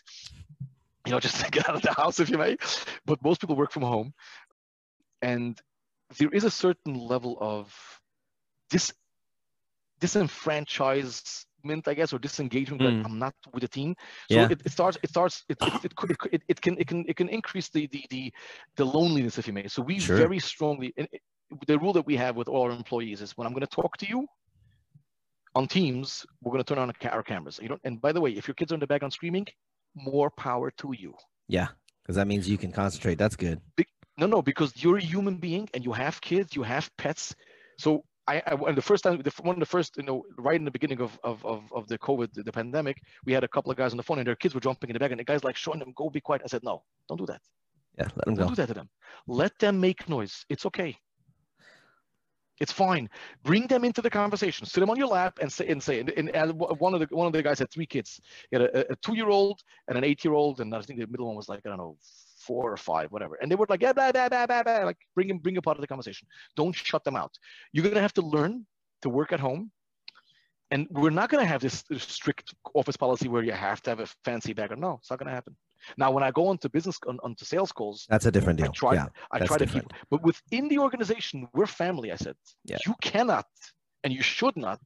[1.07, 2.57] you know, just to get out of the house, if you may.
[3.07, 4.13] But most people work from home.
[5.23, 5.61] And
[6.19, 7.73] there is a certain level of
[8.71, 8.93] dis
[10.01, 12.83] disenfranchisement, I guess, or disengagement.
[12.83, 12.97] Mm.
[12.99, 13.95] Like I'm not with the team.
[14.31, 14.49] So Yeah.
[14.51, 14.99] it, it starts.
[15.03, 15.45] It starts.
[15.49, 18.33] It, it, it, it, it, it can it can it can increase the the the,
[18.77, 19.69] the loneliness, if you may.
[19.69, 20.17] So we Sure.
[20.17, 20.93] very strongly.
[20.97, 21.23] And it-
[21.67, 23.99] the rule that we have with all our employees is when I'm going to talk
[23.99, 24.27] to you
[25.55, 27.61] on Teams, we're going to turn on our, cameras.
[27.61, 27.81] You don't.
[27.85, 29.47] And by the way, if your kids are in the background screaming,
[29.95, 31.13] more power to you.
[31.49, 31.69] Yeah.
[32.03, 33.19] Because that means you can concentrate.
[33.19, 33.61] That's good.
[34.19, 37.35] No, no, because you're a human being and you have kids, you have pets.
[37.79, 40.57] So I, I and the first time, the, one of the first, you know, right
[40.57, 43.49] in the beginning of, of, of, of the COVID, the, the pandemic, we had a
[43.49, 45.21] couple of guys on the phone and their kids were jumping in the back and
[45.21, 46.43] the guy's like showing them, go be quiet.
[46.45, 47.41] I said, no, don't do that.
[47.99, 48.09] Yeah.
[48.17, 48.49] Let them Don't go.
[48.51, 48.89] do that to them.
[49.27, 50.45] Let them make noise.
[50.49, 50.97] It's okay.
[52.61, 53.09] It's fine.
[53.43, 54.67] Bring them into the conversation.
[54.67, 56.01] Sit them on your lap and say and say.
[56.01, 58.21] And, and, and one of the one of the guys had three kids.
[58.51, 61.49] He had a, a two-year-old and an eight-year-old, and I think the middle one was
[61.49, 61.97] like I don't know
[62.47, 63.35] four or five, whatever.
[63.41, 64.85] And they were like, yeah, blah, blah, blah, blah, blah.
[64.91, 66.27] like bring them, bring a part of the conversation.
[66.57, 67.33] Don't shut them out.
[67.73, 68.67] You're gonna have to learn
[69.03, 69.71] to work at home.
[70.71, 74.09] And we're not gonna have this strict office policy where you have to have a
[74.25, 74.81] fancy background.
[74.81, 75.55] No, it's not gonna happen.
[75.97, 78.69] Now, when I go onto business on, onto sales calls, That's a different deal.
[78.69, 79.09] I try, yeah.
[79.33, 82.13] I try to keep, but within the organization, we're family.
[82.13, 82.79] I said, Yeah.
[82.87, 83.47] you cannot
[84.05, 84.81] and you should not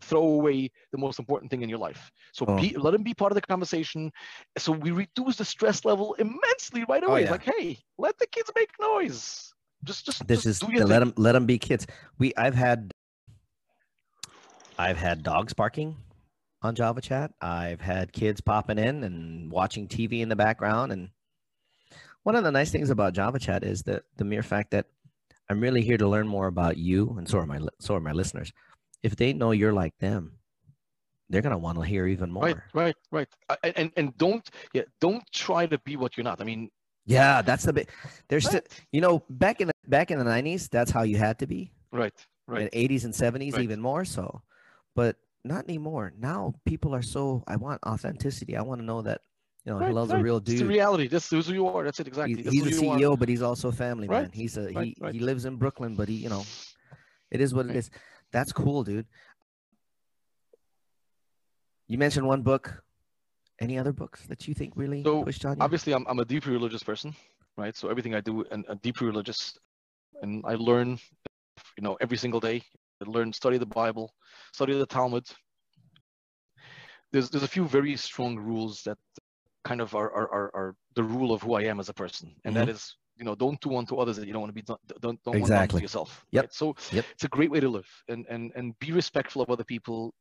[0.00, 2.10] throw away the most important thing in your life.
[2.32, 2.56] So Oh.
[2.56, 4.12] be, let them be part of the conversation.
[4.58, 7.22] So we reduce the stress level immensely right oh, away.
[7.22, 7.30] Oh, yeah.
[7.30, 9.52] Like, hey, let the kids make noise.
[9.84, 11.86] Just, just, This just is let them let them be kids.
[12.18, 12.92] We I've had
[14.78, 15.96] I've had dogs barking
[16.62, 17.32] on Java Chat.
[17.40, 20.92] I've had kids popping in and watching TV in the background.
[20.92, 21.10] And
[22.24, 24.86] one of the nice things about Java Chat is that the mere fact that
[25.48, 28.12] I'm really here to learn more about you, and so are my so are my
[28.12, 28.52] listeners.
[29.06, 30.22] If they know you're like them,
[31.30, 32.42] they're gonna want to hear even more.
[32.42, 33.28] Right, right, right.
[33.78, 36.40] And and, don't yeah, don't try to be what you're not.
[36.40, 36.70] I mean,
[37.04, 37.88] Yeah, that's the bit.
[38.28, 38.66] There's, Right.
[38.66, 41.46] sti- you know, back in the back in the '90s, that's how you had to
[41.46, 41.70] be.
[41.92, 42.12] right,
[42.48, 42.62] right.
[42.62, 43.62] In '80s and '70s, Right.
[43.62, 44.42] even more so.
[44.96, 46.12] But not anymore.
[46.18, 47.44] Now people are so.
[47.46, 48.56] I want authenticity.
[48.56, 49.20] I want to know that
[49.64, 50.20] you know right, loves right.
[50.20, 50.54] a real dude.
[50.54, 51.06] It's the reality.
[51.06, 51.84] This is who you are.
[51.84, 52.42] That's it exactly.
[52.42, 52.82] He's, he's a.
[52.82, 54.30] CEO, but he's also a family man.
[54.32, 54.96] He's a he.
[55.14, 56.44] He lives in Brooklyn, but he, you know,
[57.30, 57.90] it is what it is.
[58.32, 59.06] That's cool, dude.
[61.88, 62.82] You mentioned one book.
[63.58, 65.62] Any other books that you think really So, pushed on you?
[65.62, 67.14] Obviously, I'm I'm a deeply religious person,
[67.56, 67.74] right?
[67.74, 69.56] So everything I do, and uh, deeply religious,
[70.20, 70.98] and I learn,
[71.78, 72.62] you know, every single day.
[73.02, 74.12] I learn, study the Bible,
[74.52, 75.26] study the Talmud.
[77.12, 78.98] There's there's a few very strong rules that
[79.64, 82.34] kind of are are are, are the rule of who I am as a person,
[82.44, 84.62] and that is you know don't do unto others that you don't want to be
[84.62, 85.80] done don't don't want Exactly.
[85.80, 86.24] to yourself.
[86.32, 86.44] Yep.
[86.44, 86.52] right?
[86.52, 87.04] So Yep.
[87.14, 90.12] it's a great way to live, and and and be respectful of other people.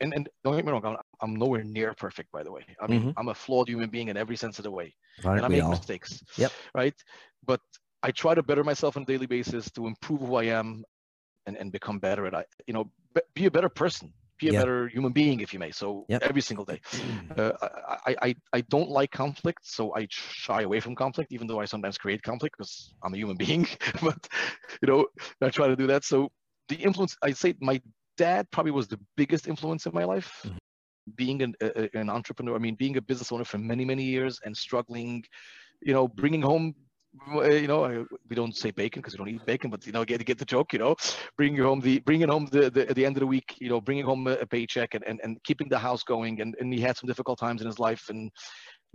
[0.00, 2.64] And and don't get me wrong, I'm, I'm nowhere near perfect, by the way.
[2.80, 3.14] I mean, Mhm.
[3.16, 4.94] I'm a flawed human being in every sense of the way
[5.24, 5.70] Aren't and I make all?
[5.70, 6.22] mistakes.
[6.36, 6.52] Yep.
[6.74, 6.94] Right.
[7.46, 7.60] But
[8.02, 10.84] I try to better myself on a daily basis to improve who I am
[11.46, 12.90] and, and become better at I you know
[13.34, 14.60] be a better person, be a Yeah.
[14.60, 15.70] better human being if you may.
[15.70, 16.22] So Yep.
[16.22, 16.80] every single day.
[17.36, 17.52] Uh,
[18.06, 21.64] I, I, I don't like conflict, so I shy away from conflict, even though I
[21.64, 23.66] sometimes create conflict because I'm a human being.
[24.02, 24.28] but
[24.82, 25.06] you know,
[25.42, 26.04] I try to do that.
[26.04, 26.30] So
[26.68, 27.80] the influence I'd say my
[28.16, 30.46] dad probably was the biggest influence in my life.
[30.46, 30.56] Mhm.
[31.14, 34.40] Being an, a, an entrepreneur, I mean, being a business owner for many, many years
[34.44, 35.22] and struggling,
[35.82, 36.74] you know, bringing home,
[37.42, 40.04] Eh, you know, we don't say bacon because we don't eat bacon, but you know,
[40.04, 40.94] get get the joke, you know,
[41.36, 44.04] bringing home the bringing home the, the the end of the week, you know, bringing
[44.04, 46.96] home a, a paycheck and, and and keeping the house going, and and he had
[46.96, 48.30] some difficult times in his life, and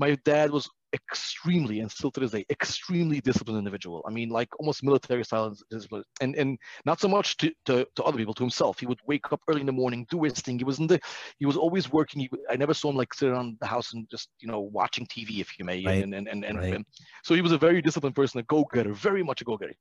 [0.02, 4.00] my dad was extremely and still to this day extremely disciplined individual.
[4.08, 6.04] I mean like almost military style discipline.
[6.24, 6.50] And and
[6.90, 8.74] not so much to, to, to other people to himself.
[8.82, 10.58] He would wake up early in the morning do his thing.
[10.64, 11.00] He was in the
[11.42, 12.20] he was always working.
[12.24, 15.06] He, i never saw him like sit around the house and just you know watching
[15.14, 16.04] tv if you may Right.
[16.04, 16.76] and and and, and, Right.
[16.76, 16.84] and
[17.26, 19.78] so he was a very disciplined person a go-getter very much a go-getter.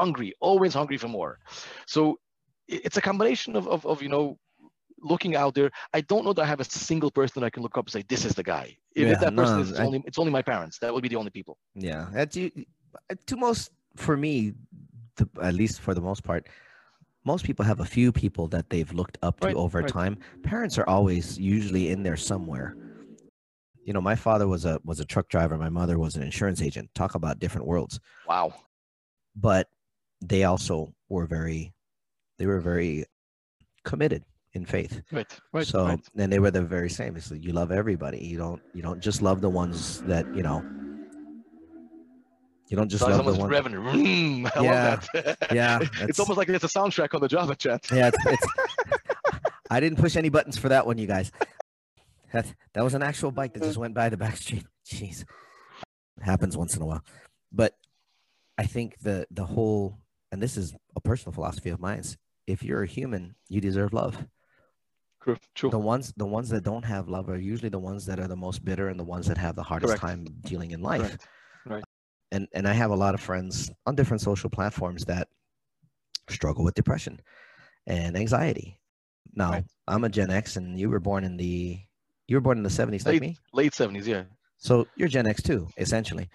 [0.00, 1.32] Hungry always hungry for more.
[1.94, 2.00] So
[2.68, 4.24] it's a combination of, of, of you know
[5.02, 7.62] looking out there i don't know that i have a single person that i can
[7.62, 9.70] look up and say this is the guy if Yeah, it's that person no, is,
[9.70, 12.36] it's I- only it's only my parents that would be the only people Yeah, that's
[12.36, 12.50] you.
[13.26, 14.54] To most, for me,
[15.16, 16.48] the, at least for the most part,
[17.24, 19.88] most people have a few people that they've looked up to Right, over right.
[19.88, 20.18] time.
[20.42, 22.74] Parents are always usually in there somewhere.
[23.84, 25.56] You know, my father was a was a truck driver.
[25.56, 26.90] My mother was an insurance agent.
[26.94, 28.00] Talk about different worlds.
[28.26, 28.52] wow
[29.36, 29.68] But
[30.20, 31.72] they also were very,
[32.38, 33.04] they were very
[33.84, 34.24] committed
[34.54, 35.02] in faith.
[35.12, 36.00] right right so right.
[36.16, 37.16] and they were the very same.
[37.16, 38.18] It's like you love everybody.
[38.18, 40.64] You don't you don't just love the ones that you know.
[42.68, 43.50] You don't just So love the ones.
[43.50, 47.28] revenue Mm, I Yeah, love that yeah, it's almost like it's a soundtrack on the
[47.28, 48.46] java chat Yeah, it's, it's
[49.70, 51.32] I didn't push any buttons for that one, you guys.
[52.32, 54.64] That that was an actual bike that just went by the back street.
[54.86, 55.24] Jeez,
[56.20, 57.02] happens once in a while.
[57.52, 57.74] But
[58.58, 59.98] I think the the whole,
[60.30, 62.02] and this is a personal philosophy of mine.
[62.46, 64.26] If you're a human, you deserve love.
[65.28, 65.70] True, true.
[65.70, 68.36] The ones the ones that don't have love are usually the ones that are the
[68.36, 70.00] most bitter and the ones that have the hardest Correct.
[70.00, 71.02] time dealing in life.
[71.66, 71.84] Right, right.
[72.32, 75.28] And and I have a lot of friends on different social platforms that
[76.30, 77.20] struggle with depression
[77.86, 78.78] and anxiety.
[79.34, 79.64] Now, Right.
[79.86, 81.78] I'm a Gen X and you were born in the
[82.26, 83.36] you were born in the 70s like Late- me.
[83.52, 84.24] Late 70s, yeah.
[84.56, 86.28] So you're Gen X too, essentially.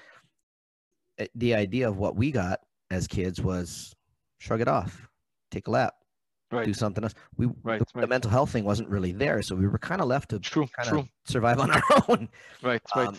[1.20, 2.60] Uh, The idea of what we got
[2.92, 3.96] as kids was
[4.38, 5.08] shrug it off,
[5.52, 5.96] take a lap,
[6.58, 7.14] Right, do something else.
[7.38, 10.08] We right, the, the mental health thing wasn't really there, so we were kind of
[10.08, 11.00] left to True, kind true.
[11.00, 12.30] of survive on our own.
[12.62, 13.08] Right, right.
[13.08, 13.16] Um,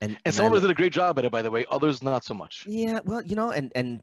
[0.00, 1.64] and and and some of us did a great job at it, by the way.
[1.70, 2.64] Others not so much.
[2.66, 4.02] yeah, well, you know, and and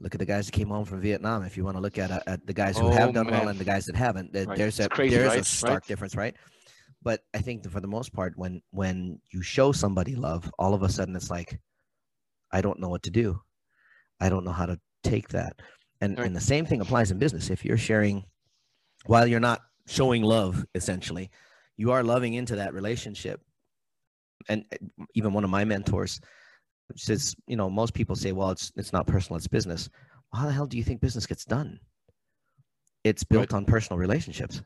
[0.00, 1.42] look at the guys that came home from Vietnam.
[1.44, 3.48] If you want to look at uh, at the guys who Oh, have done well
[3.48, 4.56] and the guys that haven't, Right.
[4.56, 5.86] there's a crazy, there's a stark Right.
[5.86, 6.34] difference, right?
[7.02, 10.74] But I think that for the most part, when when you show somebody love, all
[10.74, 11.60] of a sudden it's like,
[12.52, 13.40] I don't know what to do.
[14.20, 15.60] I don't know how to take that.
[16.00, 16.26] And Right.
[16.26, 17.50] and the same thing applies in business.
[17.50, 18.24] If you're sharing,
[19.06, 21.30] while you're not showing love, essentially,
[21.76, 23.40] you are loving into that relationship.
[24.48, 26.20] And uh, even one of my mentors
[26.96, 29.88] says, you know, most people say, well, it's it's not personal, it's business.
[30.32, 31.80] Well, how the hell do you think business gets done?
[33.04, 33.56] It's built Right.
[33.56, 34.62] on personal relationships.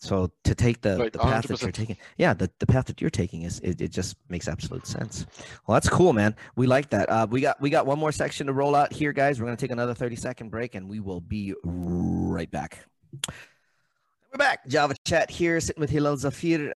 [0.00, 3.00] So to take the, Right, the path that you're taking, yeah, the, the path that
[3.00, 5.26] you're taking is it, it just makes absolute sense.
[5.66, 6.36] Well, that's cool, man.
[6.54, 7.10] We like that.
[7.10, 9.40] Uh, we got we got one more section to roll out here, guys.
[9.40, 12.78] We're gonna take another 30 second break and we will be right back.
[14.32, 14.68] We're back.
[14.68, 16.72] Java chat here, sitting with Hillel Zafir.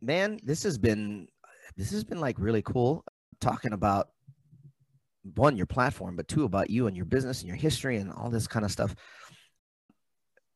[0.00, 1.28] Man, this has been
[1.76, 3.04] this has been like really cool
[3.40, 4.08] talking about
[5.34, 8.30] one your platform, but two about you and your business and your history and all
[8.30, 8.96] this kind of stuff.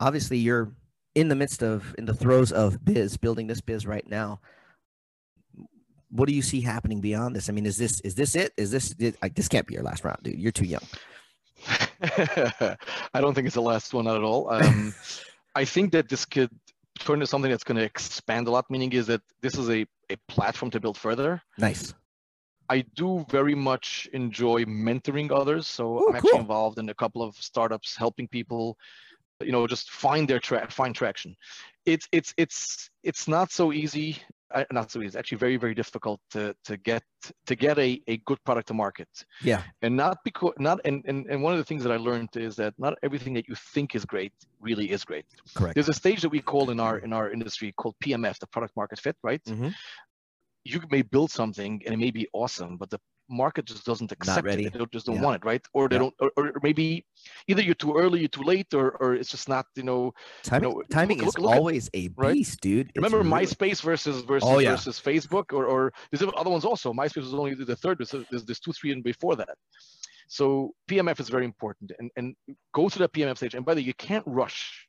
[0.01, 0.75] Obviously, you're
[1.15, 4.41] in the midst of in the throes of biz building this biz right now
[6.15, 7.49] what do you see happening beyond this?
[7.49, 8.53] I mean is this is this it?
[8.57, 10.39] Is this like this can't be your last round dude.
[10.39, 10.83] You're too young.
[12.01, 14.51] I don't think it's the last one at all.
[14.51, 14.95] Um,
[15.57, 16.51] i think that this could
[16.99, 19.87] turn into something that's going to expand a lot meaning is that this is a,
[20.11, 21.43] a platform to build further.
[21.59, 21.95] Nice.
[22.71, 25.67] I do very much enjoy mentoring others.
[25.67, 26.41] So Ooh, I'm actually cool.
[26.41, 28.79] involved in a couple of startups, helping people,
[29.41, 31.37] you know, just find their track, find traction.
[31.87, 34.19] It's it's it's it's not so easy.
[34.55, 35.07] Uh, not so easy.
[35.09, 37.03] It's actually very very difficult to to get
[37.47, 39.09] to get a, a good product to market.
[39.43, 42.37] yeah And not because not and, and and one of the things that I learned
[42.37, 45.27] is that not everything that you think is great really is great.
[45.55, 48.47] correct There's a stage that we call in our in our industry called PMF, the
[48.47, 49.43] product market fit, right?
[49.45, 49.75] Mhm.
[50.65, 52.99] you may build something and it may be awesome, but the
[53.29, 54.73] market just doesn't accept it.
[54.73, 55.23] They just don't Yeah.
[55.23, 55.65] want it, right?
[55.73, 56.01] Or they Yeah.
[56.01, 57.05] don't, or, or maybe
[57.49, 60.13] either you're too early, you're too late, or or it's just not, you know.
[60.43, 62.35] timing, know, timing look- is look at- always a right?
[62.35, 64.71] beast dude It's Remember really- MySpace versus versus Oh, yeah.
[64.73, 66.93] versus Facebook, or or there's other ones also.
[66.93, 67.99] MySpace was only the third.
[67.99, 69.57] There's there's, there's two, three, and before that.
[70.29, 72.35] So PMF is very important, and and
[72.73, 73.55] go to the PMF stage.
[73.55, 74.84] And by the way, you can't rush.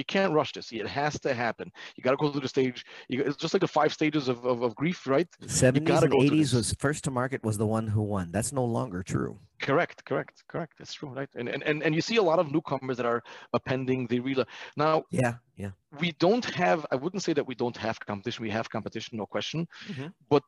[0.00, 0.72] You can't rush this.
[0.72, 1.70] It has to happen.
[1.94, 2.86] You got to go through the stage.
[3.10, 5.28] You, it's just like the five stages of, of, of grief, right?
[5.42, 8.64] 70s gotta and 80s was first to market was the one who won that's no
[8.64, 10.72] longer true Correct, correct, correct.
[10.78, 11.28] That's true, right?
[11.34, 13.22] And and and, and you see a lot of newcomers that are
[13.52, 14.06] appending.
[14.06, 14.46] the realize
[14.84, 15.72] now yeah yeah
[16.02, 16.86] we don't have.
[16.94, 18.40] I wouldn't say that we don't have competition.
[18.48, 19.68] We have competition, no question.
[19.92, 20.08] Mhm.
[20.32, 20.44] But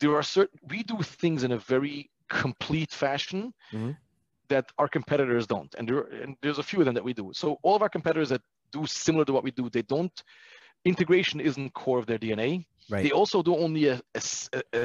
[0.00, 0.58] there are certain.
[0.72, 3.40] We do things in a very complete fashion
[3.72, 3.96] Mhm.
[4.52, 7.26] that our competitors don't, and there and there's a few of them that we do.
[7.42, 10.22] So all of our competitors that do similar to what we do, they don't.
[10.84, 12.64] Integration isn't core of their DNA.
[12.90, 14.00] right They also do only a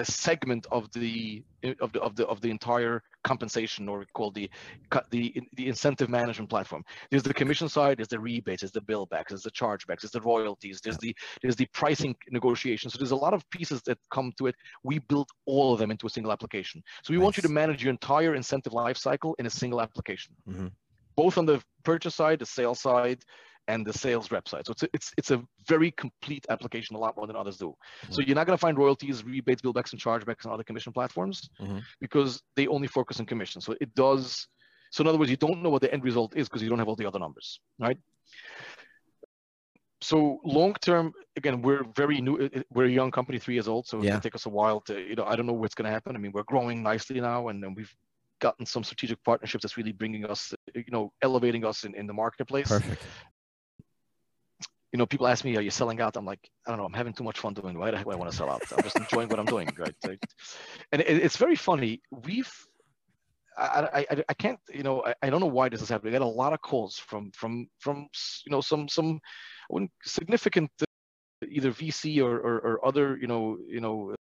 [0.04, 1.44] segment of the
[1.82, 4.48] of the of the of the entire compensation, or called the
[4.92, 5.24] cut the
[5.60, 6.84] the incentive management platform.
[7.10, 10.12] There's the commission side, there's the rebates, there's the bill backs, there's the chargebacks, there's
[10.12, 12.92] the royalties, there's the there's the pricing negotiation.
[12.92, 14.56] So there's a lot of pieces that come to it.
[14.84, 16.84] We build all of them into a single application.
[17.04, 20.36] So we want you to manage your entire incentive life cycle in a single application,
[20.48, 20.72] Mhm.
[21.16, 23.20] both on the purchase side, the sales side,
[23.68, 24.66] and the sales rep side.
[24.66, 27.68] So it's a, it's it's a very complete application, a lot more than others do.
[27.70, 28.14] Mm-hmm.
[28.14, 31.50] So you're not going to find royalties, rebates, billbacks, and chargebacks on other commission platforms
[31.62, 31.82] Mhm.
[32.00, 33.62] because they only focus on commission.
[33.62, 34.48] So it does.
[34.92, 36.80] So in other words, you don't know what the end result is because you don't
[36.80, 37.98] have all the other numbers, right?
[40.02, 42.36] So long term, again, we're very new.
[42.38, 44.12] it- it- We're a young company, three years old, so it's Yeah.
[44.12, 46.16] gonna take us a while to, you know, I don't know what's gonna happen.
[46.16, 47.94] I mean, we're growing nicely now, and then we've
[48.40, 52.06] gotten some strategic partnerships that's really bringing us, uh, you know, elevating us in, in
[52.06, 53.02] the marketplace perfect
[54.92, 56.86] you know, people ask me, "Are you selling out?" I'm like, I don't know.
[56.86, 57.78] I'm having too much fun doing.
[57.78, 58.62] Why the heck I want to sell out?
[58.76, 59.96] I'm just enjoying what I'm doing, right?
[60.92, 62.02] And it, it's very funny.
[62.12, 62.52] We've,
[63.58, 66.14] I, I, I, can't, you know, I, I don't know why this is happening.
[66.14, 68.08] I got a lot of calls from, from, from,
[68.46, 69.20] you know, some, some,
[70.04, 70.72] significant,
[71.50, 74.16] either VC or, or, or other, you know, you know,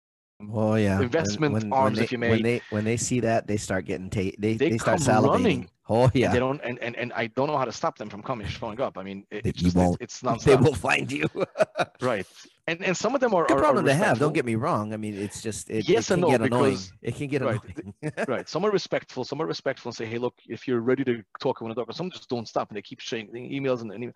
[0.52, 3.46] Oh yeah, investment when, when arms, they, if you When they when they see that,
[3.46, 5.28] they start getting ta- they, They they start salivating.
[5.28, 5.70] running.
[5.88, 8.22] Oh yeah, they don't, and, and, and I don't know how to stop them from
[8.22, 8.98] coming, showing up.
[8.98, 11.26] I mean, it, it's just, it's, it's not they will find you.
[12.00, 12.26] right.
[12.68, 14.18] And, and some of them are, Good problem are to have.
[14.18, 14.92] Don't get me wrong.
[14.92, 16.70] I mean, it's just it, Yes it and can no, get annoying.
[16.72, 18.12] because- It can get right, annoying.
[18.28, 18.48] right.
[18.54, 19.24] Some are respectful.
[19.24, 21.80] Some are respectful and say, "Hey, look, if you're ready to talk, I want to
[21.80, 24.12] talk." But some just don't stop and they keep sharing emails and, and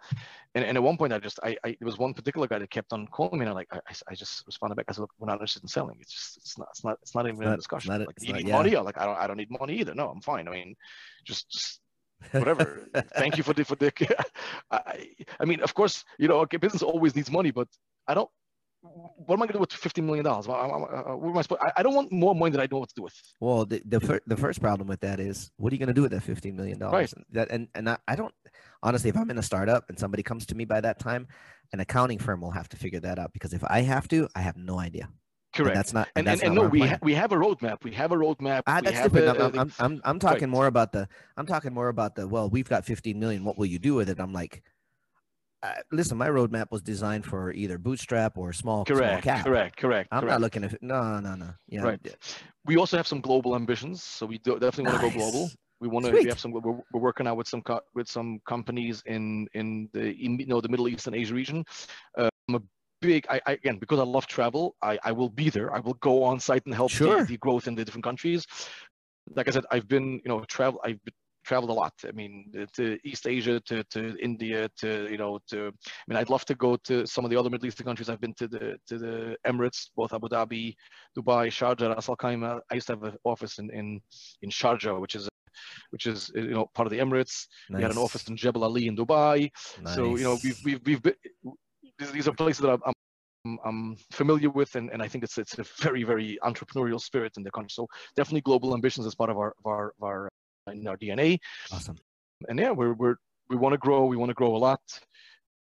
[0.56, 2.70] and and at one point, I just I, I there was one particular guy that
[2.70, 4.86] kept on calling me, and I'm like, I, I- I just responded back.
[4.88, 5.98] I said, "Look, we're not interested in selling.
[6.00, 7.92] It's just it's not it's not it's not even a not- discussion.
[7.92, 8.56] not- like, you not- need yeah.
[8.56, 8.74] money?
[8.74, 9.94] I'm like, I don't I don't need money either.
[9.94, 10.48] No, I'm fine.
[10.48, 10.74] I mean,
[11.24, 11.80] just just
[12.32, 12.84] whatever.
[13.14, 13.92] Thank you for the for the.
[14.72, 15.06] I,
[15.38, 17.68] I mean, of course, you know, okay, business always needs money, but
[18.08, 18.28] I don't.
[18.82, 20.48] What am I going to do with fifteen million dollars?
[20.48, 21.60] What am I supposed?
[21.76, 23.14] I, don't want more money than I know what to do with.
[23.38, 25.94] Well, the the, fir- the first problem with that is, what are you going to
[25.94, 27.12] do with that fifteen million dollars?
[27.16, 27.26] Right.
[27.32, 28.34] That and and I, I don't
[28.82, 31.28] honestly, if I'm in a startup and somebody comes to me by that time,
[31.72, 34.40] an accounting firm will have to figure that out because if I have to, I
[34.40, 35.04] have no idea.
[35.52, 35.74] And Correct.
[35.76, 36.08] that's not.
[36.16, 37.82] and, that's and, and no, we ha- we have a roadmap.
[37.84, 38.62] We have a roadmap.
[38.66, 39.38] Ah, we that's have different.
[39.38, 40.48] a- I'm, I'm, I'm, I'm talking Right.
[40.48, 41.06] more about the.
[41.36, 42.26] I'm talking more about the.
[42.26, 43.44] Well, we've got 15 million.
[43.44, 44.20] What will you do with it?
[44.20, 44.62] I'm like,
[45.62, 49.44] uh, listen, my roadmap was designed for either bootstrap or small, small correct, cap.
[49.44, 50.08] correct, correct.
[50.10, 50.32] I'm correct.
[50.32, 50.82] not looking at.
[50.82, 51.50] No, no, no.
[51.68, 51.82] Yeah.
[51.82, 52.16] Right.
[52.64, 55.50] We also have some global ambitions, so we do, definitely want to go global.
[55.80, 56.12] We want to.
[56.12, 56.52] We have some.
[56.52, 60.46] We're, we're working out with some co- with some companies in in the in, you
[60.46, 61.64] know the Middle East and Asia region.
[62.16, 62.62] Uh, I'm a
[63.00, 63.26] big.
[63.28, 64.76] I, I again because I love travel.
[64.82, 65.74] I I will be there.
[65.74, 67.20] I will go on site and help Sure.
[67.20, 68.46] the, the growth in the different countries.
[69.34, 70.80] Like I said, I've been you know travel.
[70.84, 71.14] I've been,
[71.50, 71.94] traveled a lot.
[72.06, 72.32] I mean,
[72.76, 76.54] to East Asia, to, to India, to you know, to I mean, I'd love to
[76.66, 78.08] go to some of the other Middle Eastern countries.
[78.08, 79.14] I've been to the to the
[79.50, 80.66] Emirates, both Abu Dhabi,
[81.16, 82.60] Dubai, Sharjah, Ras Al Khaimah.
[82.70, 83.86] I used to have an office in in
[84.42, 85.28] in Sharjah, which is
[85.94, 87.36] which is you know part of the Emirates.
[87.68, 87.78] Nice.
[87.78, 89.36] We had an office in Jebel Ali in Dubai.
[89.94, 91.18] So you know we've we've we've been,
[92.14, 92.82] these, are places that I'm,
[93.44, 97.32] I'm, I'm familiar with, and, and I think it's it's a very very entrepreneurial spirit
[97.38, 97.74] in the country.
[97.78, 100.28] So definitely global ambitions as part of our of our, of our
[100.70, 101.38] in our DNA.
[101.72, 101.96] awesome.
[102.48, 103.16] And yeah, we're we're
[103.48, 104.06] we want to grow.
[104.06, 104.80] We want to grow a lot,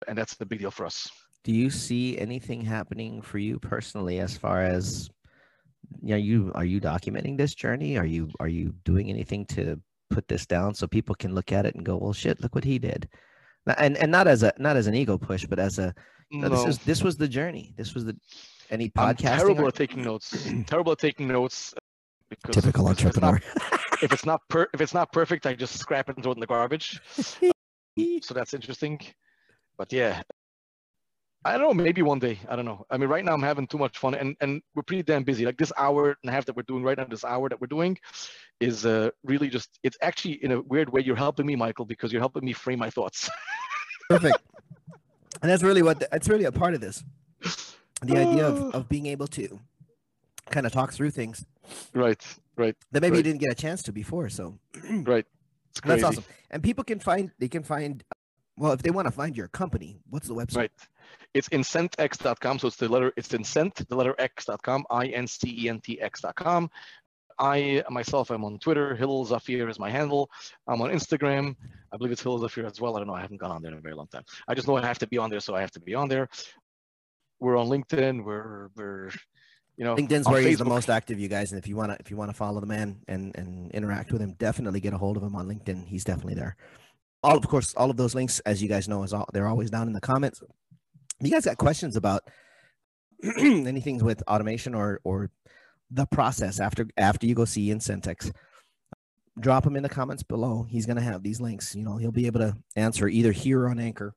[0.08, 1.10] and that's the big deal for us.
[1.44, 5.10] Do you see anything happening for you personally as far as
[6.02, 7.98] you know, you are you documenting this journey?
[7.98, 9.80] Are you are you doing anything to
[10.10, 12.64] put this down so people can look at it and go, well, shit, look what
[12.64, 13.10] he did,
[13.78, 15.94] and and not as a not as an ego push, but as a
[16.32, 17.74] no, this is this was the journey.
[17.76, 18.16] This was the
[18.70, 20.48] any I'm terrible or- at taking notes.
[20.68, 21.74] terrible at taking notes.
[22.30, 23.42] Because Typical it's not- entrepreneur.
[24.02, 26.36] if it's not per if it's not perfect, I just scrap it and throw it
[26.36, 27.00] in the garbage.
[28.22, 29.00] so that's interesting.
[29.78, 30.22] But yeah,
[31.44, 31.84] I don't know.
[31.84, 32.40] Maybe one day.
[32.48, 32.86] I don't know.
[32.90, 35.46] I mean, right now I'm having too much fun, and and we're pretty damn busy.
[35.46, 37.68] Like this hour and a half that we're doing right now, this hour that we're
[37.68, 37.98] doing,
[38.60, 39.80] is uh, really just.
[39.84, 41.02] It's actually in a weird way.
[41.02, 43.30] You're helping me, Michael, because you're helping me frame my thoughts.
[44.10, 44.38] Perfect.
[45.42, 47.04] and that's really what the, that's really a part of this.
[48.02, 49.60] The idea of, of being able to
[50.50, 51.46] kind of talk through things
[51.94, 52.22] right.
[52.58, 52.76] Right.
[52.92, 53.24] that maybe you Right.
[53.24, 54.30] didn't get a chance to before.
[54.30, 54.58] So
[54.90, 55.26] Right.
[55.86, 56.24] That's awesome.
[56.50, 58.04] And people can find they can find
[58.58, 60.56] well if they want to find your company, what's the website?
[60.58, 60.72] Right.
[61.34, 62.60] It's incentx.com.
[62.60, 66.00] So it's the letter, it's incent, the letter x.com, I N C E N T
[66.02, 66.70] X.com.
[67.40, 68.94] I myself, I'm on Twitter.
[68.96, 70.30] Hillel Zafir is my handle.
[70.68, 71.56] I'm on Instagram.
[71.92, 72.96] I believe it's Hillel Zafir as well.
[72.96, 73.16] I don't know.
[73.16, 74.24] I haven't gone on there in a very long time.
[74.48, 76.08] I just know I have to be on there, so I have to be on
[76.10, 76.30] there.
[77.40, 78.24] We're on LinkedIn.
[78.24, 79.10] We're, we're
[79.82, 81.52] you know, LinkedIn's on where he's the most active, you guys.
[81.52, 84.12] And if you want to if you want to follow the man and and interact
[84.12, 85.88] with him, definitely get a hold of him on LinkedIn.
[85.88, 86.56] He's definitely there.
[87.24, 89.72] All of course, all of those links, as you guys know, is all they're always
[89.72, 90.40] down in the comments.
[91.20, 92.22] If you guys got questions about
[93.40, 95.32] anything with automation or or
[95.90, 98.32] the process after after you go see Incentx,
[99.40, 100.64] drop them in the comments below.
[100.70, 101.74] He's gonna have these links.
[101.74, 104.14] You know, he'll be able to answer either here or on Anchor,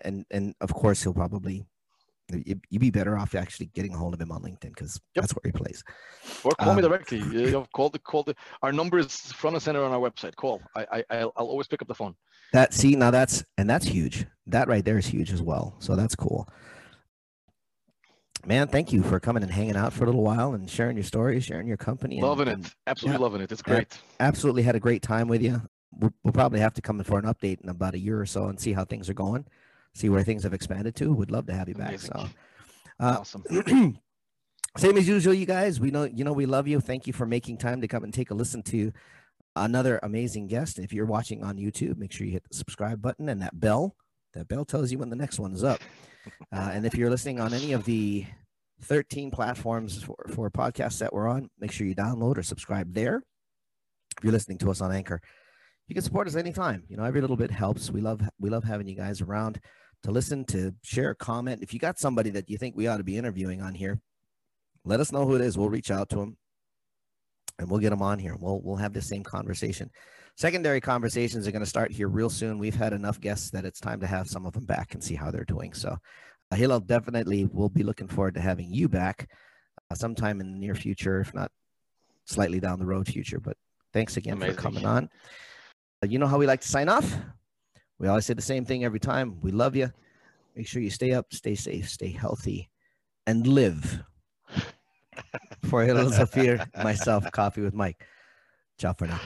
[0.00, 1.66] and and of course he'll probably
[2.70, 5.22] you'd be better off actually getting a hold of him on LinkedIn because Yep.
[5.22, 5.82] that's where he plays.
[6.44, 7.18] or call me um, directly.
[7.32, 8.34] You know, call the call the.
[8.62, 10.34] Our number is front and center on our website.
[10.36, 10.60] Call.
[10.76, 12.14] I I I'll, I'll always pick up the phone.
[12.52, 14.26] That see now that's and that's huge.
[14.46, 15.76] That right there is huge as well.
[15.78, 16.48] So that's cool.
[18.44, 21.04] Man, thank you for coming and hanging out for a little while and sharing your
[21.04, 22.20] stories, sharing your company.
[22.20, 22.74] Loving and it.
[22.88, 23.52] Absolutely loving it.
[23.52, 23.96] It's great.
[24.18, 25.62] Absolutely had a great time with you.
[25.92, 28.26] We'll, we'll probably have to come in for an update in about a year or
[28.26, 29.46] so and see how things are going,
[29.94, 31.12] see where things have expanded to.
[31.12, 31.88] Would love to have you back.
[31.88, 32.10] Amazing.
[32.12, 32.28] So,
[33.00, 33.44] uh, awesome.
[34.76, 35.80] same as usual, you guys.
[35.80, 36.80] We know you know we love you.
[36.80, 38.92] Thank you for making time to come and take a listen to
[39.56, 40.78] another amazing guest.
[40.78, 43.94] If you're watching on YouTube, make sure you hit the subscribe button and that bell.
[44.34, 45.80] That bell tells you when the next one is up.
[46.52, 48.24] Uh, and if you're listening on any of the
[48.82, 53.24] 13 platforms for, for podcasts that we're on, make sure you download or subscribe there.
[54.16, 55.20] If you're listening to us on Anchor,
[55.88, 56.84] you can support us anytime.
[56.88, 57.90] You know, every little bit helps.
[57.90, 59.60] We love we love having you guys around
[60.02, 61.62] to listen, to share, a comment.
[61.62, 64.00] If you got somebody that you think we ought to be interviewing on here,
[64.84, 65.56] let us know who it is.
[65.56, 66.36] We'll reach out to them
[67.58, 68.36] and we'll get them on here.
[68.38, 69.90] We'll we'll have the same conversation.
[70.36, 72.58] Secondary conversations are going to start here real soon.
[72.58, 75.14] We've had enough guests that it's time to have some of them back and see
[75.14, 75.74] how they're doing.
[75.74, 75.96] So,
[76.50, 79.28] uh, Hillel definitely will be looking forward to having you back
[79.90, 81.50] uh, sometime in the near future, if not
[82.24, 83.40] slightly down the road future.
[83.40, 83.56] But
[83.92, 84.56] thanks again Amazing.
[84.56, 85.10] for coming on.
[86.02, 87.14] Uh, you know how we like to sign off?
[88.02, 89.38] We always say the same thing every time.
[89.42, 89.92] We love you.
[90.56, 92.68] Make sure you stay up, stay safe, stay healthy,
[93.28, 94.02] and live.
[95.70, 98.04] For Hillel Zafir, myself, Coffee with Mike.
[98.76, 99.20] Ciao for now.